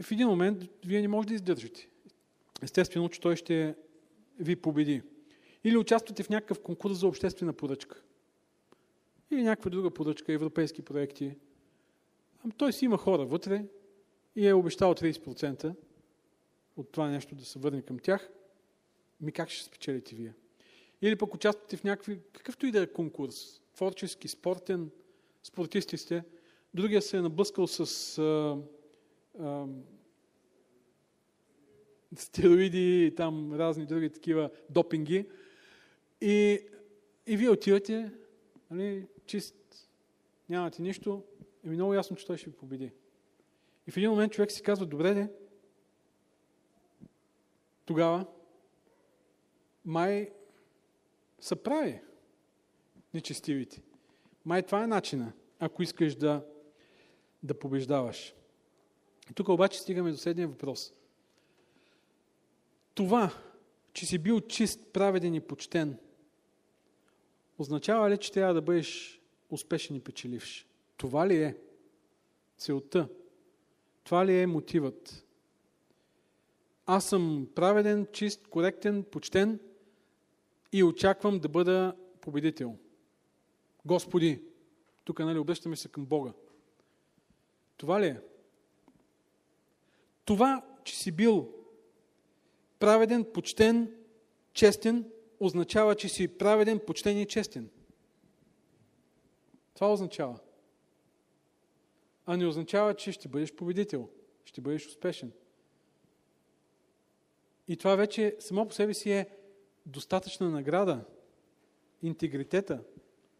[0.03, 1.89] в един момент вие не можете да издържите.
[2.63, 3.75] Естествено, че той ще
[4.39, 5.03] ви победи.
[5.65, 8.03] Или участвате в някакъв конкурс за обществена поръчка.
[9.31, 11.37] Или някаква друга поръчка, европейски проекти.
[12.45, 13.65] Ами той си има хора вътре
[14.37, 15.75] и е обещал 30%
[16.77, 18.31] от това нещо да се върне към тях,
[19.21, 20.35] ми как ще спечелите вие?
[21.03, 24.91] Или пък участвате в някакви, какъвто и да е конкурс, творчески, спортен,
[25.43, 26.25] спортисти сте,
[26.75, 28.19] другия се е наблъскал с
[29.39, 29.67] а, а,
[32.17, 35.29] стероиди и там разни други такива допинги
[36.21, 36.61] и,
[37.27, 38.11] и вие отивате,
[38.71, 39.55] нали, чист,
[40.49, 41.23] нямате нищо,
[41.65, 42.93] и много ясно, че той ще ви победи.
[43.87, 45.29] И в един момент човек си казва, добре де,
[47.85, 48.27] тогава
[49.85, 50.33] май
[51.41, 52.01] са прави
[53.15, 53.83] нечестивите.
[54.45, 56.47] Май това е начина, ако искаш да,
[57.43, 58.35] да побеждаваш.
[59.35, 60.93] Тук обаче стигаме до следния въпрос.
[62.95, 63.35] Това,
[63.93, 65.99] че си бил чист, праведен и почтен,
[67.59, 70.67] означава ли, че трябва да бъдеш успешен и печеливш?
[70.97, 71.57] Това ли е
[72.59, 73.09] целта?
[74.05, 75.25] Това ли е мотивът?
[76.87, 79.61] аз съм праведен, чист, коректен, почтен
[80.73, 82.77] и очаквам да бъда победител.
[83.85, 84.43] Господи,
[85.05, 86.33] тук нали, обръщаме се към Бога.
[87.77, 88.21] Това ли е?
[90.25, 91.53] Това, че си бил
[92.79, 93.95] праведен, почтен,
[94.53, 95.11] честен,
[95.41, 97.71] означава, че си праведен, почтен и честен.
[99.75, 100.39] Това означава.
[102.27, 104.09] А не означава, че ще бъдеш победител.
[104.45, 105.33] ще бъдеш успешен.
[107.69, 109.29] И това вече само по себе си е
[109.87, 111.05] достатъчна награда.
[112.03, 112.83] Интегритета,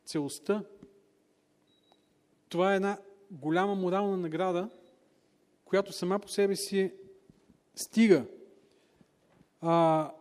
[0.05, 0.65] целостта.
[2.49, 2.99] Това е една
[3.31, 4.71] голяма морална награда,
[5.65, 6.93] която сама по себе си
[7.75, 8.27] стига.
[9.61, 10.13] А,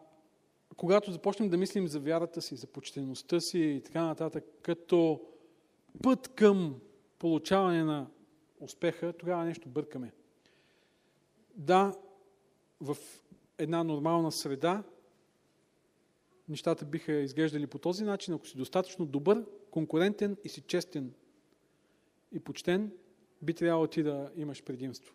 [0.78, 5.22] когато започнем да мислим за вярата си, за почтеността си и така нататък, като
[6.04, 6.80] път към
[7.20, 8.08] получаване на
[8.60, 10.12] успеха, тогава нещо бъркаме.
[11.56, 11.96] Да,
[12.82, 12.98] в
[13.58, 14.84] една нормална среда
[16.50, 21.14] нещата биха изглеждали по този начин, ако си достатъчно добър, конкурентен и си честен
[22.32, 22.92] и почтен,
[23.42, 25.14] би трябвало ти да имаш предимство.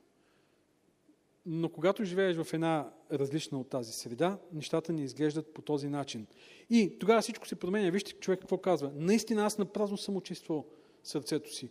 [1.51, 6.27] Но когато живееш в една различна от тази среда, нещата не изглеждат по този начин.
[6.71, 7.91] И тогава всичко се променя.
[7.91, 8.93] Вижте човек какво казва.
[8.95, 10.67] Наистина аз на празно съм очиствал
[11.03, 11.71] сърцето си.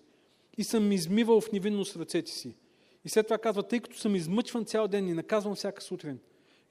[0.57, 2.55] И съм измивал в невинност ръцете си.
[3.05, 6.19] И след това казва, тъй като съм измъчван цял ден и наказвам всяка сутрин,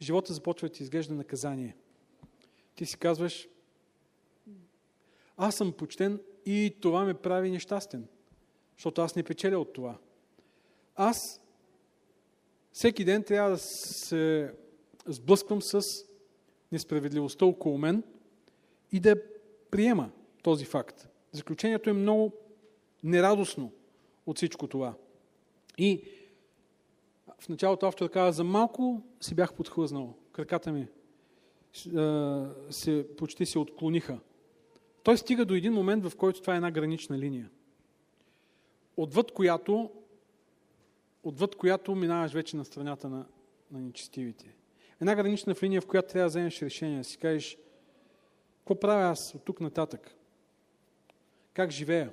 [0.03, 1.77] живота започва да ти изглежда наказание.
[2.75, 3.49] Ти си казваш,
[5.37, 8.07] аз съм почтен и това ме прави нещастен,
[8.77, 9.99] защото аз не печеля от това.
[10.95, 11.41] Аз
[12.77, 14.53] всеки ден трябва да се
[15.07, 16.05] сблъсквам с
[16.73, 18.03] несправедливостта около мен
[18.93, 19.17] и да
[19.71, 20.11] приема
[20.43, 21.09] този факт.
[21.33, 22.33] Заключението е много
[23.05, 23.73] нерадостно
[24.27, 24.95] от всичко това.
[25.79, 26.03] И
[27.39, 30.15] в началото автор казва, за малко си бях подхлъзнал.
[30.33, 30.89] Краката ми
[32.71, 34.19] се, почти се отклониха.
[35.03, 37.51] Той стига до един момент, в който това е една гранична линия.
[38.97, 39.91] Отвъд която,
[41.29, 43.27] отвъд която минаваш вече на страната на,
[43.71, 44.55] на нечестивите.
[45.01, 47.59] Една гранична линия, в която трябва да вземеш решение, да си кажеш,
[48.59, 50.17] какво правя аз от тук нататък?
[51.53, 52.13] Как живея?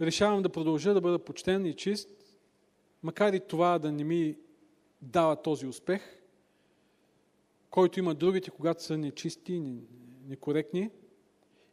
[0.00, 2.10] Решавам да продължа да бъда почтен и чист,
[3.02, 4.36] макар и това да не ми
[5.02, 6.02] дава този успех,
[7.70, 9.62] който има другите, когато са нечисти,
[10.26, 10.90] некоректни,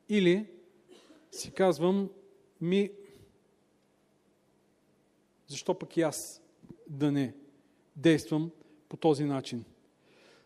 [0.09, 0.47] или
[1.31, 2.09] си казвам,
[2.61, 2.91] ми,
[5.47, 6.41] защо пък и аз
[6.87, 7.35] да не
[7.95, 8.51] действам
[8.89, 9.63] по този начин?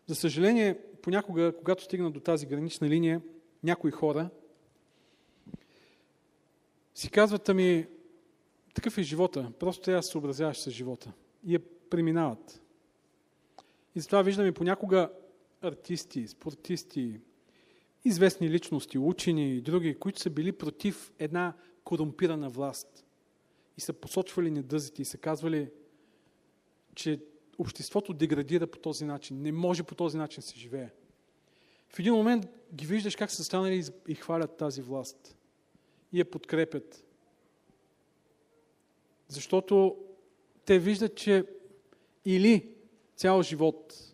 [0.06, 3.22] За съжаление, понякога, когато стигна до тази гранична линия,
[3.62, 4.30] някои хора
[6.94, 7.86] си казват, ами,
[8.74, 11.12] такъв е живота, просто трябва да се съобразяваш с живота.
[11.46, 11.60] И я
[11.90, 12.62] преминават.
[13.94, 15.10] И затова виждаме понякога
[15.60, 17.20] артисти, спортисти,
[18.04, 23.04] известни личности, учени и други, които са били против една корумпирана власт
[23.76, 25.70] и са посочвали недъзите и са казвали,
[26.94, 27.20] че
[27.58, 29.42] обществото деградира по този начин.
[29.42, 30.90] Не може по този начин се живее.
[31.88, 35.36] В един момент ги виждаш как са станали и хвалят тази власт.
[36.12, 37.04] И я подкрепят.
[39.28, 39.96] Защото
[40.64, 41.44] те виждат, че
[42.24, 42.74] или
[43.16, 44.12] цял живот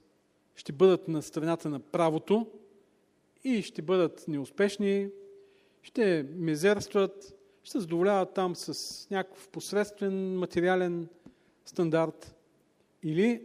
[0.54, 2.46] ще бъдат на страната на правото
[3.44, 5.10] и ще бъдат неуспешни,
[5.82, 7.37] ще мизерстват,
[7.70, 11.08] се задоволяват там с някакъв посредствен материален
[11.64, 12.34] стандарт.
[13.02, 13.42] Или,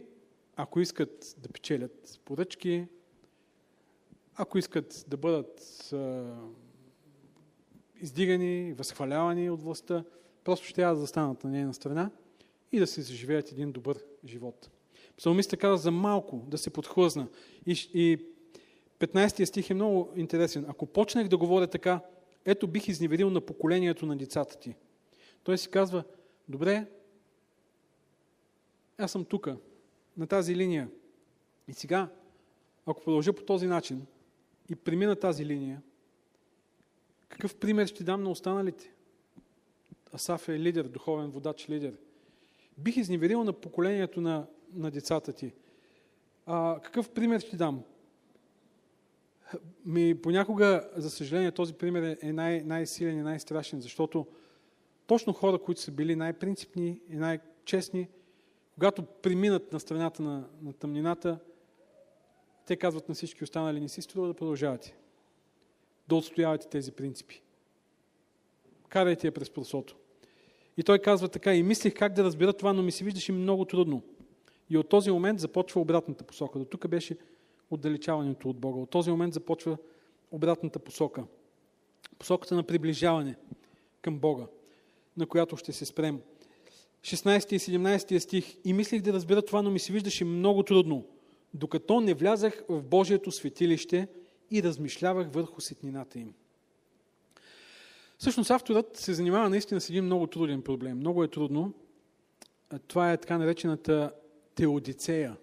[0.56, 2.86] ако искат да печелят поръчки,
[4.36, 5.60] ако искат да бъдат
[5.92, 6.24] а,
[8.00, 10.04] издигани, възхвалявани от властта,
[10.44, 12.10] просто ще трябва да застанат на нейна страна
[12.72, 14.70] и да се заживеят един добър живот.
[15.16, 17.28] Псалмистът казва за малко да се подхлъзна.
[17.66, 18.18] И, и
[18.98, 20.66] 15 стих е много интересен.
[20.68, 22.00] Ако почнах да говоря така,
[22.44, 24.74] ето бих изневерил на поколението на децата ти.
[25.42, 26.04] Той си казва,
[26.48, 26.86] добре,
[28.98, 29.56] аз съм тука,
[30.16, 30.90] на тази линия.
[31.68, 32.08] И сега,
[32.86, 34.06] ако продължа по този начин
[34.68, 35.82] и премина тази линия,
[37.28, 38.92] какъв пример ще дам на останалите?
[40.14, 41.96] Асаф е лидер, духовен водач лидер.
[42.78, 45.52] Бих изневерил на поколението на на децата ти.
[46.46, 47.82] А, какъв пример ще дам?
[49.84, 54.26] Ми, понякога, за съжаление, този пример е най- най-силен и най-страшен, защото
[55.06, 58.08] точно хора, които са били най-принципни и най-честни,
[58.74, 61.38] когато преминат на страната на, на тъмнината,
[62.66, 64.96] те казват на всички останали, не си струва да продължавате.
[66.08, 67.42] Да отстоявате тези принципи.
[68.88, 69.96] Карайте я през просото.
[70.76, 73.64] И той казва така, и мислих как да разбера това, но ми се виждаше много
[73.64, 74.02] трудно.
[74.70, 76.58] И от този момент започва обратната посока.
[76.58, 77.16] До тук беше
[77.74, 78.80] отдалечаването от Бога.
[78.80, 79.76] От този момент започва
[80.30, 81.24] обратната посока.
[82.18, 83.36] Посоката на приближаване
[84.02, 84.46] към Бога,
[85.16, 86.20] на която ще се спрем.
[87.02, 88.56] 16 и 17 стих.
[88.64, 91.06] И мислих да разбера това, но ми се виждаше много трудно,
[91.54, 94.08] докато не влязах в Божието светилище
[94.50, 96.34] и размишлявах върху сетнината им.
[98.18, 100.98] Всъщност авторът се занимава наистина с един много труден проблем.
[100.98, 101.74] Много е трудно
[102.78, 104.12] това е така наречената
[104.54, 105.36] теодицея.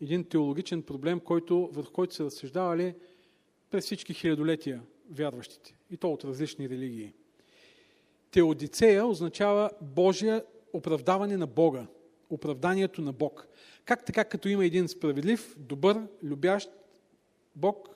[0.00, 2.94] Един теологичен проблем, който, върху който се разсъждавали
[3.70, 5.76] през всички хилядолетия вярващите.
[5.90, 7.12] И то от различни религии.
[8.30, 11.86] Теодицея означава Божия оправдаване на Бога.
[12.30, 13.48] Оправданието на Бог.
[13.84, 16.70] Как така, като има един справедлив, добър, любящ
[17.56, 17.88] Бог,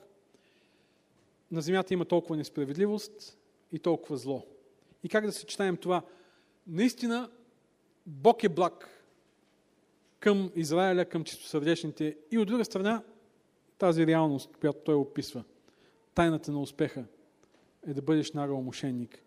[1.51, 3.37] на земята има толкова несправедливост
[3.71, 4.45] и толкова зло.
[5.03, 6.01] И как да съчетаем това?
[6.67, 7.29] Наистина,
[8.05, 9.00] Бог е благ
[10.21, 13.03] към Израиля, към чистосърдечните и от друга страна
[13.77, 15.43] тази реалност, която той описва.
[16.15, 17.05] Тайната на успеха
[17.87, 19.23] е да бъдеш нагъл мошенник.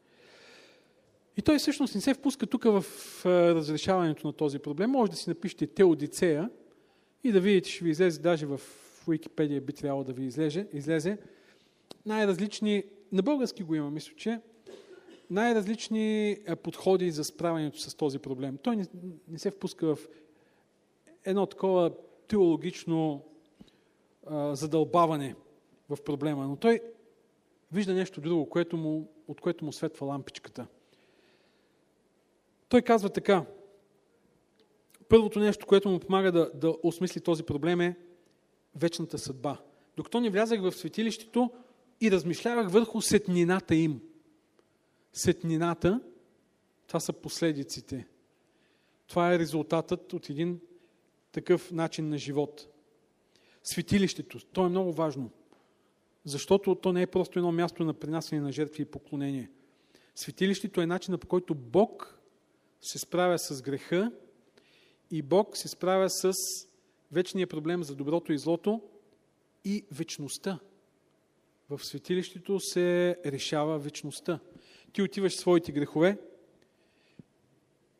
[1.36, 2.84] И той всъщност не се впуска тук в
[3.24, 4.90] разрешаването на този проблем.
[4.90, 6.50] Може да си напишете Теодицея
[7.24, 8.60] и да видите, ще ви излезе, даже в
[9.08, 11.18] Уикипедия би трябвало да ви излезе, излезе
[12.06, 14.40] най-различни, на български го има, мисля, че
[15.30, 18.58] най-различни подходи за справянето с този проблем.
[18.62, 18.86] Той не,
[19.28, 19.98] не се впуска в
[21.24, 21.92] едно такова
[22.28, 23.24] теологично
[24.26, 25.34] а, задълбаване
[25.88, 26.80] в проблема, но той
[27.72, 30.66] вижда нещо друго, което му, от което му светва лампичката.
[32.68, 33.44] Той казва така.
[35.08, 37.96] Първото нещо, което му помага да, да осмисли този проблем е
[38.74, 39.58] вечната съдба.
[39.96, 41.50] Докато не влязах в светилището
[42.00, 44.00] и размишлявах върху сетнината им.
[45.12, 46.00] Сетнината,
[46.86, 48.06] това са последиците.
[49.06, 50.60] Това е резултатът от един
[51.34, 52.68] такъв начин на живот.
[53.62, 55.30] Светилището, то е много важно,
[56.24, 59.50] защото то не е просто едно място на принасяне на жертви и поклонение.
[60.14, 62.20] Светилището е начинът по който Бог
[62.80, 64.12] се справя с греха
[65.10, 66.32] и Бог се справя с
[67.12, 68.80] вечния проблем за доброто и злото
[69.64, 70.58] и вечността.
[71.70, 74.40] В светилището се решава вечността.
[74.92, 76.18] Ти отиваш своите грехове,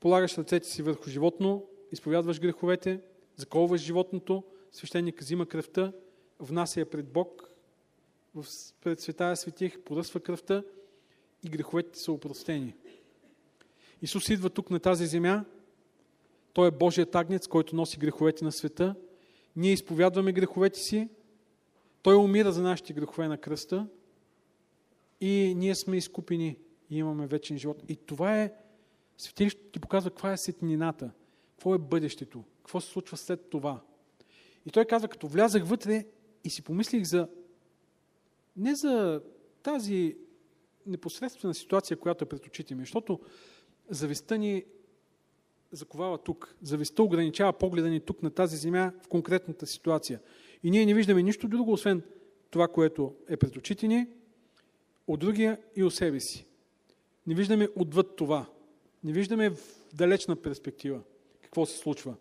[0.01, 3.01] полагаш ръцете си върху животно, изповядваш греховете,
[3.37, 5.93] заколваш животното, свещеник взима кръвта,
[6.41, 7.51] внася я пред Бог,
[8.81, 10.63] пред светая светих, поръсва кръвта
[11.45, 12.75] и греховете са упростени.
[14.03, 15.45] Исус идва тук на тази земя.
[16.53, 18.95] Той е Божият агнец, който носи греховете на света.
[19.57, 21.09] Ние изповядваме греховете си.
[22.03, 23.87] Той умира за нашите грехове на кръста.
[25.21, 26.59] И ние сме изкупени
[26.91, 27.83] и имаме вечен живот.
[27.89, 28.53] И това е,
[29.19, 31.11] светилището ти показва каква е сетнината,
[31.51, 33.81] какво е бъдещето, какво се случва след това.
[34.67, 36.05] И той казва, като влязах вътре
[36.45, 37.29] и си помислих за
[38.57, 39.23] не за
[39.63, 40.17] тази
[40.87, 43.21] непосредствена ситуация, която е пред очите ми, защото
[43.91, 44.65] завистта ни
[45.73, 46.57] заковава тук.
[46.63, 50.21] Завистта ограничава погледа ни тук на тази земя в конкретната ситуация.
[50.63, 52.03] И ние не виждаме нищо друго, освен
[52.51, 54.09] това, което е пред очите ни,
[55.07, 56.47] от другия и от себе си.
[57.27, 58.47] Не виждаме отвъд това.
[59.05, 59.59] Не виждаме в
[59.95, 61.01] далечна перспектива
[61.43, 62.15] какво се случва.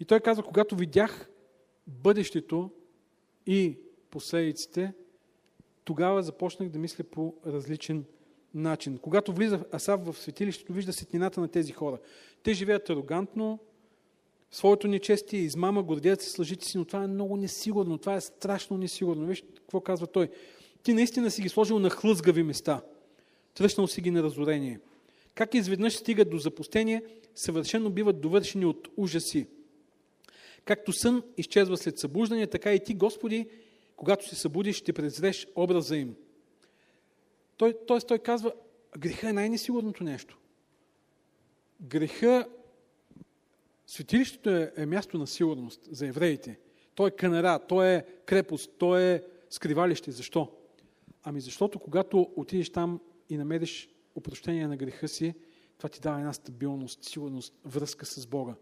[0.00, 1.30] И той казва, когато видях
[1.86, 2.70] бъдещето
[3.46, 3.78] и
[4.10, 4.92] последиците,
[5.84, 8.04] тогава започнах да мисля по различен
[8.54, 8.98] начин.
[8.98, 11.98] Когато влиза Асав в светилището, вижда сетнината на тези хора.
[12.42, 13.58] Те живеят арогантно,
[14.50, 18.20] своето нечестие, измама, гордеят се с лъжите си, но това е много несигурно, това е
[18.20, 19.26] страшно несигурно.
[19.26, 20.28] Виж какво казва той.
[20.82, 22.82] Ти наистина си ги сложил на хлъзгави места,
[23.54, 24.80] тръщнал си ги на разорение.
[25.34, 27.02] Как изведнъж стигат до запустение,
[27.34, 29.46] съвършено биват довършени от ужаси.
[30.64, 33.48] Както сън изчезва след събуждане, така и ти, Господи,
[33.96, 36.16] когато се събудиш, ще презреш образа им.
[37.56, 38.52] Той, тоест той казва,
[38.98, 40.38] греха е най-несигурното нещо.
[41.80, 42.48] Греха,
[43.86, 46.58] светилището е, е място на сигурност за евреите.
[46.94, 50.10] Той е канара, той е крепост, той е скривалище.
[50.10, 50.52] Защо?
[51.22, 55.34] Ами защото когато отидеш там и намериш опрощение на греха си,
[55.76, 58.54] това ти дава една стабилност, сигурност, връзка с Бога.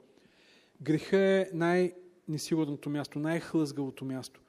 [0.82, 4.40] Греха е най-несигурното място, най-хлъзгавото място.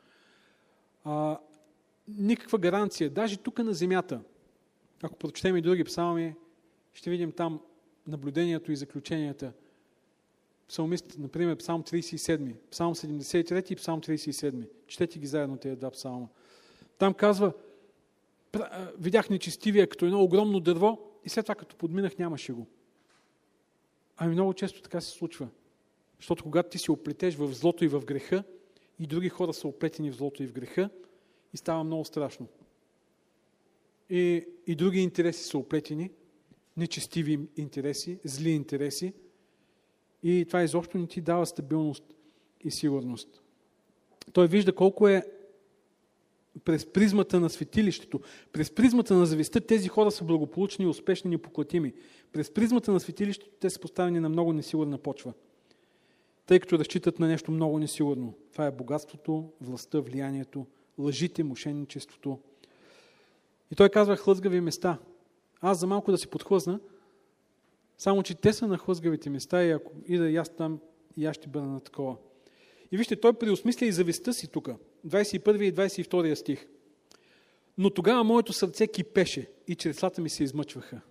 [1.04, 1.40] А,
[2.08, 3.10] никаква гаранция.
[3.10, 4.22] Даже тук на земята,
[5.04, 6.36] ако прочетем и други псалми,
[6.94, 7.62] ще видим там
[8.08, 9.54] наблюдението и заключенията.
[10.68, 14.68] Псалмист, например, псалм 37, псалм 73 и псалм 37.
[14.88, 16.28] Четете ги заедно тези два псалма.
[16.98, 17.54] Там казва,
[18.98, 22.68] видях нечестивия като едно огромно дърво и след това като подминах нямаше го.
[24.18, 25.48] Ами много често така се случва.
[26.20, 28.44] Защото когато ти се оплетеш в злото и в греха,
[29.00, 30.90] и други хора са оплетени в злото и в греха,
[31.54, 32.48] и става много страшно
[34.10, 36.12] и, и други интереси са оплетени,
[36.78, 39.14] нечестиви интереси, зли интереси.
[40.24, 42.04] И това изобщо не ти дава стабилност
[42.64, 43.42] и сигурност.
[44.34, 45.24] Той вижда колко е
[46.66, 48.20] през призмата на светилището,
[48.52, 51.94] през призмата на завистта, тези хора са благополучни, успешни, непоклатими.
[52.32, 55.34] През призмата на светилището те са поставени на много несигурна почва,
[56.50, 58.34] тъй като разчитат на нещо много несигурно.
[58.52, 60.66] Това е богатството, властта, влиянието,
[60.98, 62.40] лъжите, мошенничеството.
[63.72, 64.98] И той казва хлъзгави места.
[65.62, 66.80] Аз за малко да си подхлъзна,
[67.98, 70.80] само че те са на хлъзгавите места и ако и да аз там,
[71.18, 72.16] и аз ще бъда на такова.
[72.92, 74.70] И вижте, той преосмисля и завистта си тук.
[75.08, 76.68] 21 и 22 стих.
[77.78, 81.02] Но тогава моето сърце кипеше и чреслата ми се измъчваха.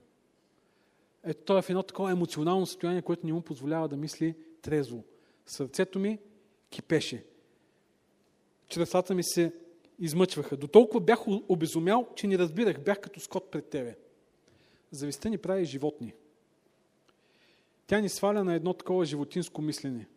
[1.25, 5.05] Ето той е в едно такова емоционално състояние, което не му позволява да мисли трезво.
[5.49, 6.19] Сърцето ми
[6.71, 7.25] кипеше.
[8.69, 9.53] Чреслата ми се
[9.99, 10.57] измъчваха.
[10.57, 12.81] До толкова бях обезумял, че не разбирах.
[12.81, 13.99] Бях като скот пред тебе.
[14.91, 16.15] Завистта ни прави животни.
[17.87, 20.09] Тя ни сваля на едно такова животинско мислене.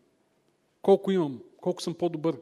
[0.82, 2.40] Колко имам, колко съм по-добър.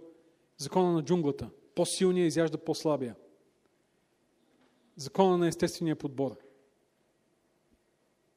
[0.57, 1.49] Закона на джунглата.
[1.75, 3.15] По-силния изяжда по-слабия.
[4.95, 6.37] Закона на естествения подбор.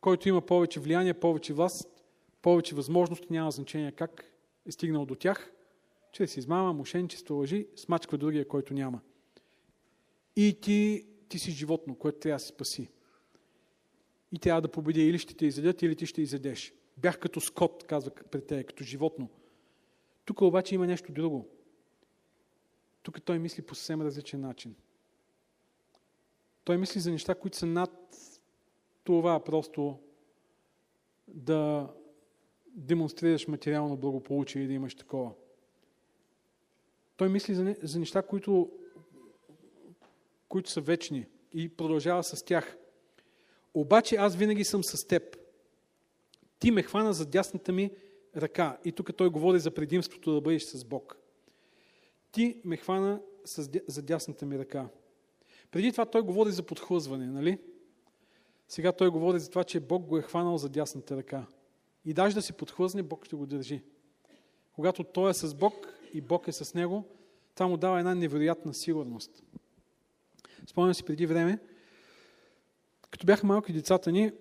[0.01, 2.05] Който има повече влияние, повече власт,
[2.43, 4.32] повече възможности, няма значение как
[4.67, 5.53] е стигнал до тях,
[6.13, 9.01] чрез измама, мошенничество, лъжи, смачква другия, който няма.
[10.37, 12.89] И ти, ти си животно, което трябва да се спаси.
[14.33, 15.03] И трябва да победи.
[15.09, 16.75] Или ще те изядат, или ти ще изядеш.
[16.97, 19.29] Бях като скот, казва пред тебе, като животно.
[20.25, 21.49] Тук обаче има нещо друго.
[23.03, 24.75] Тук той мисли по съвсем различен начин.
[26.65, 27.91] Той мисли за неща, които са над
[29.05, 29.99] това просто
[31.29, 31.91] да
[32.75, 35.33] демонстрираш материално благополучие и да имаш такова.
[37.17, 38.71] Той мисли за, не, за неща, които,
[40.49, 42.77] които са вечни и продължава с тях.
[43.75, 45.37] Обаче аз винаги съм с теб.
[46.59, 47.91] Ти ме хвана за дясната ми
[48.37, 48.79] ръка.
[48.85, 51.17] И тук той говори за предимството да бъдеш с Бог.
[52.33, 54.89] Ти ме хвана с, за дясната ми ръка.
[55.71, 57.59] Преди това той говори за подхлъзване, нали?
[58.69, 61.47] Сега той говори за това, че Бог го е хванал за дясната ръка.
[62.05, 63.83] И даже да си подхлъзне, Бог ще го държи.
[64.73, 65.75] Когато той е с Бог
[66.13, 67.05] и Бог е с него,
[67.55, 69.43] това му дава една невероятна сигурност.
[70.67, 71.59] Спомням си преди време,
[73.11, 74.33] като бяха малки децата ни,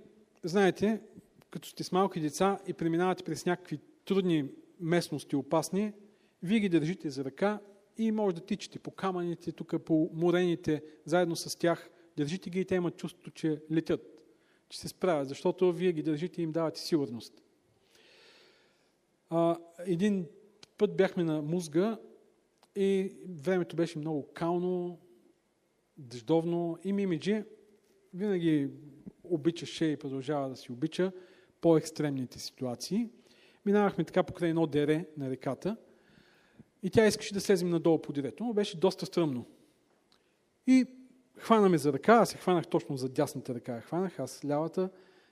[0.44, 1.02] знаете,
[1.50, 4.50] като сте с малки деца и преминавате през някакви трудни
[4.80, 5.94] местности, опасни,
[6.44, 7.60] вие ги държите за ръка
[7.98, 11.90] и може да тичате по камъните, тук по морените, заедно с тях.
[12.18, 14.02] Държите ги и те имат чувството, че летят,
[14.70, 17.42] че се справят, защото вие ги държите и им давате сигурност.
[19.34, 20.26] А, един
[20.78, 21.98] път бяхме на Музга
[22.76, 25.00] и времето беше много кално,
[25.98, 27.44] дъждовно и Мимиджи
[28.14, 28.70] винаги
[29.24, 31.12] обичаше и продължава да си обича
[31.62, 33.10] по-екстремните ситуации.
[33.66, 35.78] Минавахме така покрай едно дере на реката
[36.84, 39.46] и тя искаше да слезем надолу по дерето, но беше доста стръмно.
[40.68, 40.86] И
[41.38, 43.82] хванаме за ръка, аз се хванах точно за дясната ръка.
[43.82, 44.90] хванах, аз лявата,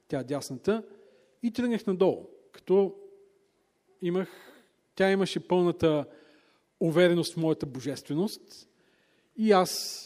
[0.07, 0.83] тя дясната
[1.43, 2.95] и тръгнах надолу, като
[4.01, 4.29] имах,
[4.95, 6.05] тя имаше пълната
[6.79, 8.69] увереност в моята божественост
[9.37, 10.05] и аз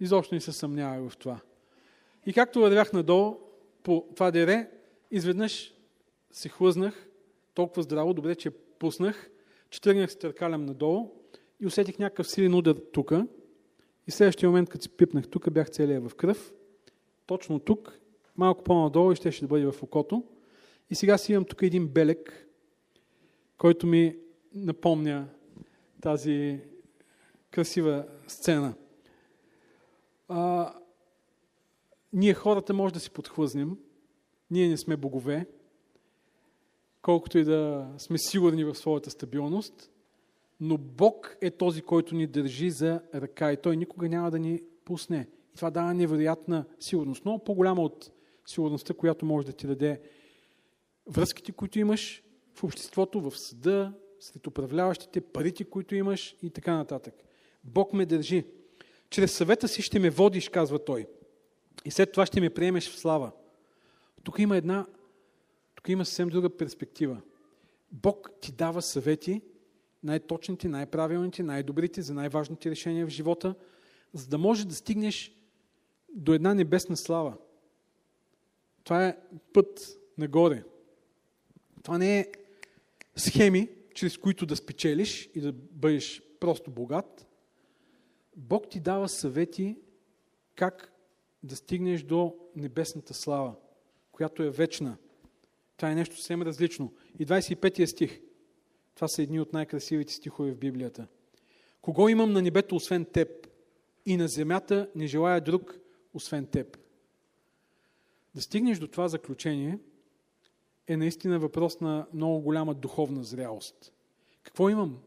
[0.00, 1.40] изобщо не се съмнявах в това.
[2.26, 3.36] И както вървях надолу
[3.82, 4.70] по това дере,
[5.10, 5.74] изведнъж
[6.30, 7.08] се хлъзнах
[7.54, 9.30] толкова здраво, добре, че пуснах,
[9.70, 11.10] че тръгнах с търкалям надолу
[11.60, 13.12] и усетих някакъв силен удар тук.
[14.06, 16.52] И в следващия момент, като си пипнах тук, бях целия в кръв.
[17.26, 17.98] Точно тук,
[18.36, 20.24] малко по-надолу и ще, ще бъде в окото.
[20.90, 22.43] И сега си имам тук един белек,
[23.58, 24.16] който ми
[24.54, 25.28] напомня
[26.00, 26.60] тази
[27.50, 28.74] красива сцена.
[30.28, 30.74] А,
[32.12, 33.78] ние хората може да си подхлъзнем,
[34.50, 35.46] ние не сме богове,
[37.02, 39.90] колкото и да сме сигурни в своята стабилност,
[40.60, 44.62] но Бог е този, който ни държи за ръка и Той никога няма да ни
[44.84, 45.28] пусне.
[45.52, 48.10] И това дава невероятна сигурност, много по-голяма от
[48.46, 50.00] сигурността, която може да ти даде
[51.06, 52.23] връзките, които имаш
[52.54, 57.14] в обществото, в съда, сред управляващите, парите, които имаш и така нататък.
[57.64, 58.44] Бог ме държи.
[59.10, 61.06] Чрез съвета си ще ме водиш, казва Той.
[61.84, 63.32] И след това ще ме приемеш в слава.
[64.22, 64.86] Тук има една,
[65.74, 67.20] тук има съвсем друга перспектива.
[67.92, 69.42] Бог ти дава съвети,
[70.02, 73.54] най-точните, най-правилните, най-добрите, за най-важните решения в живота,
[74.12, 75.36] за да можеш да стигнеш
[76.14, 77.36] до една небесна слава.
[78.84, 79.16] Това е
[79.52, 80.64] път нагоре.
[81.82, 82.26] Това не е
[83.16, 87.26] схеми, чрез които да спечелиш и да бъдеш просто богат.
[88.36, 89.78] Бог ти дава съвети
[90.54, 90.92] как
[91.42, 93.54] да стигнеш до небесната слава
[94.12, 94.96] която е вечна.
[95.76, 96.92] Това е нещо съвсем различно.
[97.18, 98.20] И 25 стих.
[98.94, 101.06] Това са едни от най-красивите стихове в Библията.
[101.82, 103.28] Кого имам на небето, освен теб?
[104.06, 105.78] и на земята не желая друг,
[106.14, 106.78] освен теб.
[108.34, 109.78] Да стигнеш до това заключение
[110.86, 113.92] е наистина въпрос на много голяма духовна зрялост.
[114.42, 114.98] Какво имам?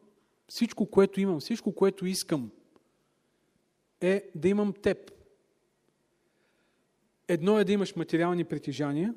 [0.47, 2.51] Всичко, което имам, всичко, което искам,
[4.01, 5.11] е да имам теб.
[7.27, 9.15] Едно е да имаш материални притежания,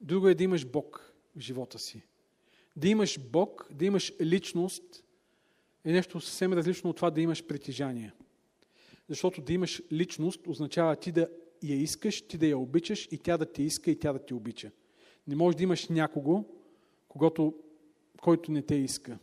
[0.00, 2.02] друго е да имаш Бог в живота си.
[2.76, 5.04] Да имаш Бог, да имаш личност
[5.84, 8.14] е нещо съвсем различно от това да имаш притежания.
[9.08, 11.28] Защото да имаш личност означава ти да
[11.62, 14.34] я искаш, ти да я обичаш и тя да те иска и тя да те
[14.34, 14.70] обича.
[15.26, 16.44] Не можеш да имаш някого,
[17.08, 17.54] когато,
[18.22, 19.18] който не те иска.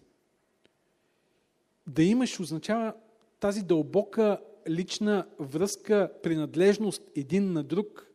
[1.87, 2.93] Да имаш означава
[3.39, 8.11] тази дълбока лична връзка, принадлежност един на друг,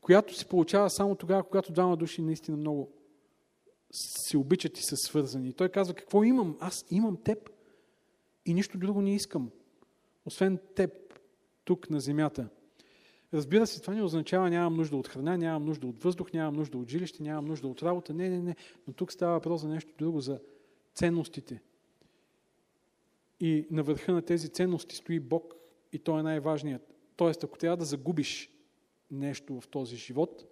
[0.00, 2.92] която се получава само тогава, когато двама души наистина много
[3.92, 5.52] се обичат и са свързани.
[5.52, 6.56] той казва, какво имам?
[6.60, 7.50] Аз имам теб
[8.46, 9.50] и нищо друго не искам,
[10.24, 10.90] освен теб
[11.64, 12.48] тук на земята.
[13.34, 16.78] Разбира се, това не означава нямам нужда от храна, нямам нужда от въздух, нямам нужда
[16.78, 18.14] от жилище, нямам нужда от работа.
[18.14, 18.56] Не, не, не.
[18.86, 20.40] Но тук става въпрос за нещо друго, за
[20.94, 21.62] ценностите.
[23.40, 25.54] И на върха на тези ценности стои Бог
[25.92, 26.94] и Той е най-важният.
[27.16, 28.50] Тоест, ако трябва да загубиш
[29.10, 30.44] нещо в този живот,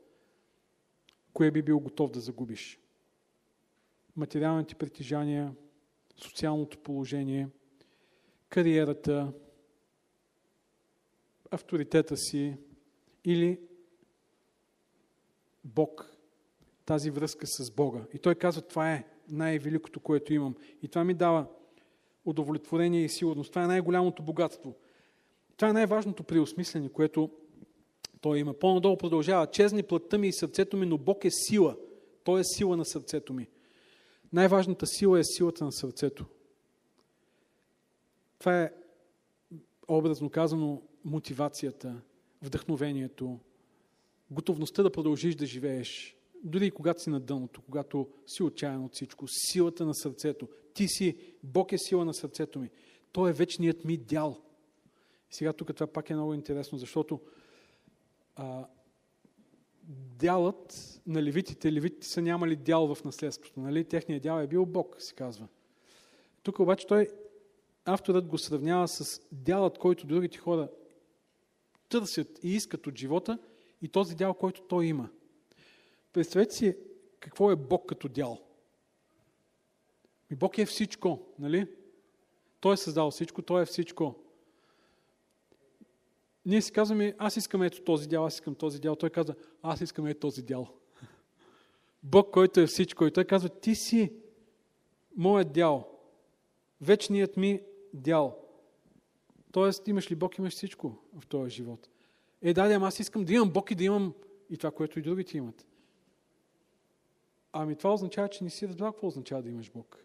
[1.33, 2.81] кое би бил готов да загубиш?
[4.17, 5.55] Материалните притежания,
[6.17, 7.49] социалното положение,
[8.49, 9.33] кариерата,
[11.51, 12.57] авторитета си
[13.29, 13.61] или
[15.65, 16.13] Бог,
[16.85, 18.01] тази връзка с Бога.
[18.15, 20.55] И той казва, това е най-великото, което имам.
[20.83, 21.47] И това ми дава
[22.25, 23.51] удовлетворение и сигурност.
[23.51, 24.75] Това е най-голямото богатство.
[25.57, 27.31] Това е най-важното преосмислене, което
[28.21, 28.55] той има.
[28.55, 29.47] По-надолу продължава.
[29.47, 31.77] Чезни плътта ми и сърцето ми, но Бог е сила.
[32.25, 33.49] Той е сила на сърцето ми.
[34.33, 36.27] Най-важната сила е силата на сърцето.
[38.39, 38.73] Това е,
[39.89, 42.03] образно казано, мотивацията,
[42.43, 43.41] вдъхновението,
[44.31, 48.95] готовността да продължиш да живееш, дори и когато си на дъното, когато си отчаян от
[48.95, 50.49] всичко, силата на сърцето.
[50.75, 52.71] Ти си, Бог е сила на сърцето ми.
[53.13, 54.43] Той е вечният ми дял.
[55.31, 57.21] Сега тук това пак е много интересно, защото
[58.37, 58.67] а,
[60.19, 63.61] дялът на левитите, левитите са нямали дял в наследството.
[63.61, 63.85] Нали?
[63.85, 65.49] Техният дял е бил Бог, се казва.
[66.43, 67.09] Тук обаче той,
[67.85, 70.69] авторът го сравнява с дялът, който другите хора
[71.89, 73.39] търсят и искат от живота
[73.83, 75.09] и този дял, който той има.
[76.13, 76.77] Представете си
[77.21, 78.39] какво е Бог като дял.
[80.31, 81.67] И Бог е всичко, нали?
[82.61, 84.15] Той е създал всичко, Той е всичко.
[86.47, 88.97] Ние си казваме, аз искам ето този дял, аз искам този дял.
[88.97, 90.69] Той казва, аз искам ето този дял.
[92.03, 93.07] Бог, който е всичко.
[93.07, 94.13] И той казва, ти си
[95.17, 95.99] моят дял.
[96.81, 97.63] Вечният ми
[97.95, 98.48] дял.
[99.53, 101.89] Тоест, имаш ли Бог, имаш всичко в този живот.
[102.43, 104.15] Е, да, аз искам да имам Бог и да имам
[104.51, 105.67] и това, което и другите имат.
[107.53, 110.05] Ами това означава, че не си разбрал какво означава да имаш Бог.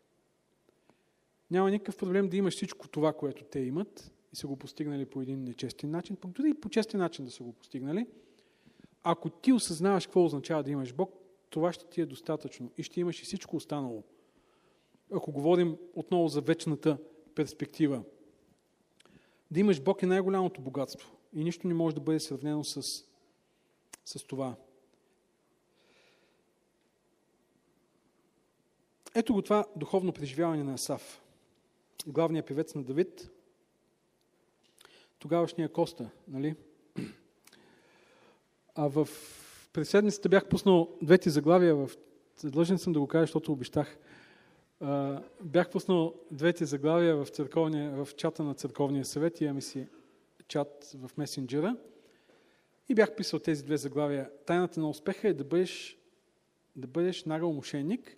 [1.51, 5.21] Няма никакъв проблем да имаш всичко това, което те имат и са го постигнали по
[5.21, 8.07] един нечестен начин, пък дори и по честен начин да са го постигнали.
[9.03, 11.13] Ако ти осъзнаваш какво означава да имаш Бог,
[11.49, 14.03] това ще ти е достатъчно и ще имаш и всичко останало.
[15.11, 16.97] Ако говорим отново за вечната
[17.35, 18.03] перспектива.
[19.53, 23.03] Да имаш Бог е най-голямото богатство и нищо не може да бъде сравнено с,
[24.05, 24.55] с това.
[29.15, 31.21] Ето го това духовно преживяване на Асав.
[32.07, 33.29] Главният певец на Давид,
[35.19, 36.55] тогавашния Коста, нали?
[38.75, 39.07] А в
[39.73, 41.89] преседницата бях пуснал двете заглавия, в...
[42.43, 43.97] длъжен съм да го кажа, защото обещах.
[45.41, 47.27] Бях пуснал двете заглавия в,
[48.05, 49.87] в чата на църковния съвет, имаме си
[50.47, 51.77] чат в месенджера.
[52.89, 54.29] И бях писал тези две заглавия.
[54.45, 55.97] Тайната на успеха е да бъдеш,
[56.75, 58.17] да бъдеш нагъл мошенник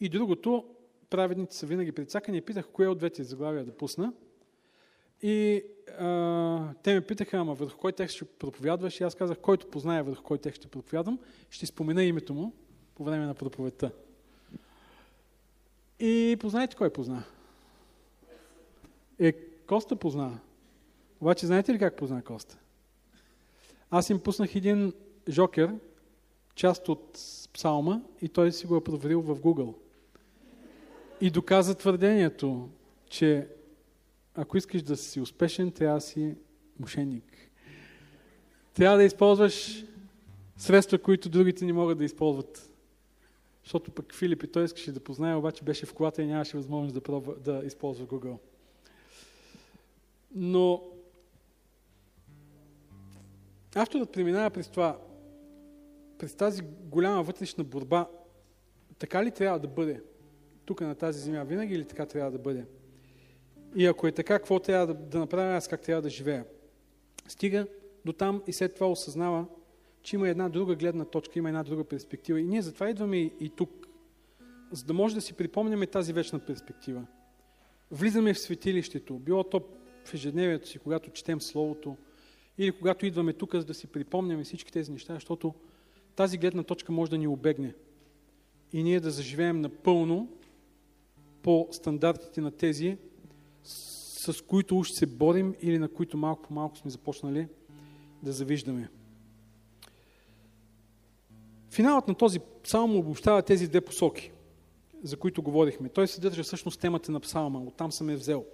[0.00, 0.64] и другото,
[1.10, 2.40] праведните са винаги прицакани.
[2.40, 4.12] Питах кое от двете заглавия да пусна.
[5.22, 5.64] И
[5.98, 9.00] а, те ме питаха, ама върху кой текст ще проповядваш?
[9.00, 11.18] И аз казах, който познае върху кой текст ще проповядвам,
[11.50, 12.52] ще спомена името му
[12.94, 13.90] по време на проповедта.
[16.00, 17.24] И познаете кой позна?
[19.18, 19.32] Е,
[19.66, 20.38] Коста позна.
[21.20, 22.58] Обаче знаете ли как позна Коста?
[23.90, 24.92] Аз им пуснах един
[25.28, 25.74] жокер,
[26.54, 27.12] част от
[27.52, 29.74] псалма, и той си го е проверил в Google
[31.20, 32.68] и доказа твърдението,
[33.06, 33.48] че
[34.34, 36.34] ако искаш да си успешен, трябва да си
[36.80, 37.24] мошенник.
[38.74, 39.84] Трябва да използваш
[40.56, 42.70] средства, които другите не могат да използват.
[43.66, 46.94] Защото пък Филип и той искаше да познае, обаче беше в колата и нямаше възможност
[46.94, 48.38] да, пробва, да използва Google.
[50.34, 50.82] Но
[53.74, 54.98] авторът преминава през това,
[56.18, 58.08] през тази голяма вътрешна борба,
[58.98, 60.02] така ли трябва да бъде
[60.64, 62.64] тук на тази земя винаги или така трябва да бъде?
[63.76, 66.44] И ако е така, какво трябва да, да направя аз, как трябва да живея?
[67.28, 67.66] Стига
[68.04, 69.46] до там и след това осъзнава,
[70.06, 72.40] че има една друга гледна точка, има една друга перспектива.
[72.40, 73.88] И ние затова идваме и, тук,
[74.72, 77.06] за да може да си припомняме тази вечна перспектива.
[77.90, 79.62] Влизаме в светилището, било то
[80.04, 81.96] в ежедневието си, когато четем Словото,
[82.58, 85.54] или когато идваме тук, за да си припомняме всички тези неща, защото
[86.16, 87.74] тази гледна точка може да ни обегне.
[88.72, 90.28] И ние да заживеем напълно
[91.42, 92.96] по стандартите на тези,
[93.62, 97.48] с които уж се борим или на които малко по малко сме започнали
[98.22, 98.88] да завиждаме.
[101.76, 104.32] Финалът на този псалм обобщава тези две посоки,
[105.02, 105.88] за които говорихме.
[105.88, 108.44] Той съдържа всъщност темата на псалма, оттам съм е взел.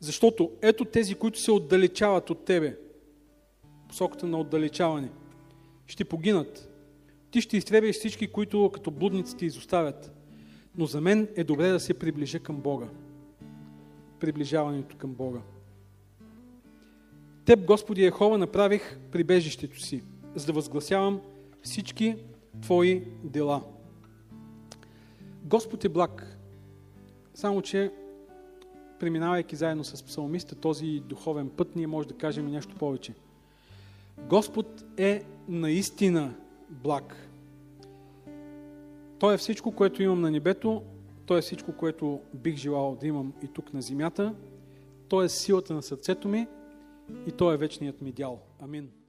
[0.00, 2.78] Защото ето тези, които се отдалечават от тебе,
[3.88, 5.10] посоката на отдалечаване,
[5.86, 6.70] ще погинат.
[7.30, 10.12] Ти ще изтребеш всички, които като блудници ти изоставят.
[10.76, 12.88] Но за мен е добре да се приближа към Бога.
[14.20, 15.40] Приближаването към Бога.
[17.44, 20.02] Теб, Господи Ехова, направих прибежището си,
[20.34, 21.20] за да възгласявам
[21.62, 22.16] всички
[22.60, 23.62] Твои дела.
[25.44, 26.38] Господ е благ,
[27.34, 27.92] само че
[29.00, 33.14] преминавайки заедно с псалмиста този духовен път, ние може да кажем и нещо повече.
[34.18, 36.34] Господ е наистина
[36.70, 37.28] благ.
[39.18, 40.82] Той е всичко, което имам на небето,
[41.26, 44.34] Той е всичко, което бих желал да имам и тук на земята,
[45.08, 46.46] Той е силата на сърцето ми
[47.26, 48.40] и Той е вечният ми дял.
[48.60, 49.01] Амин.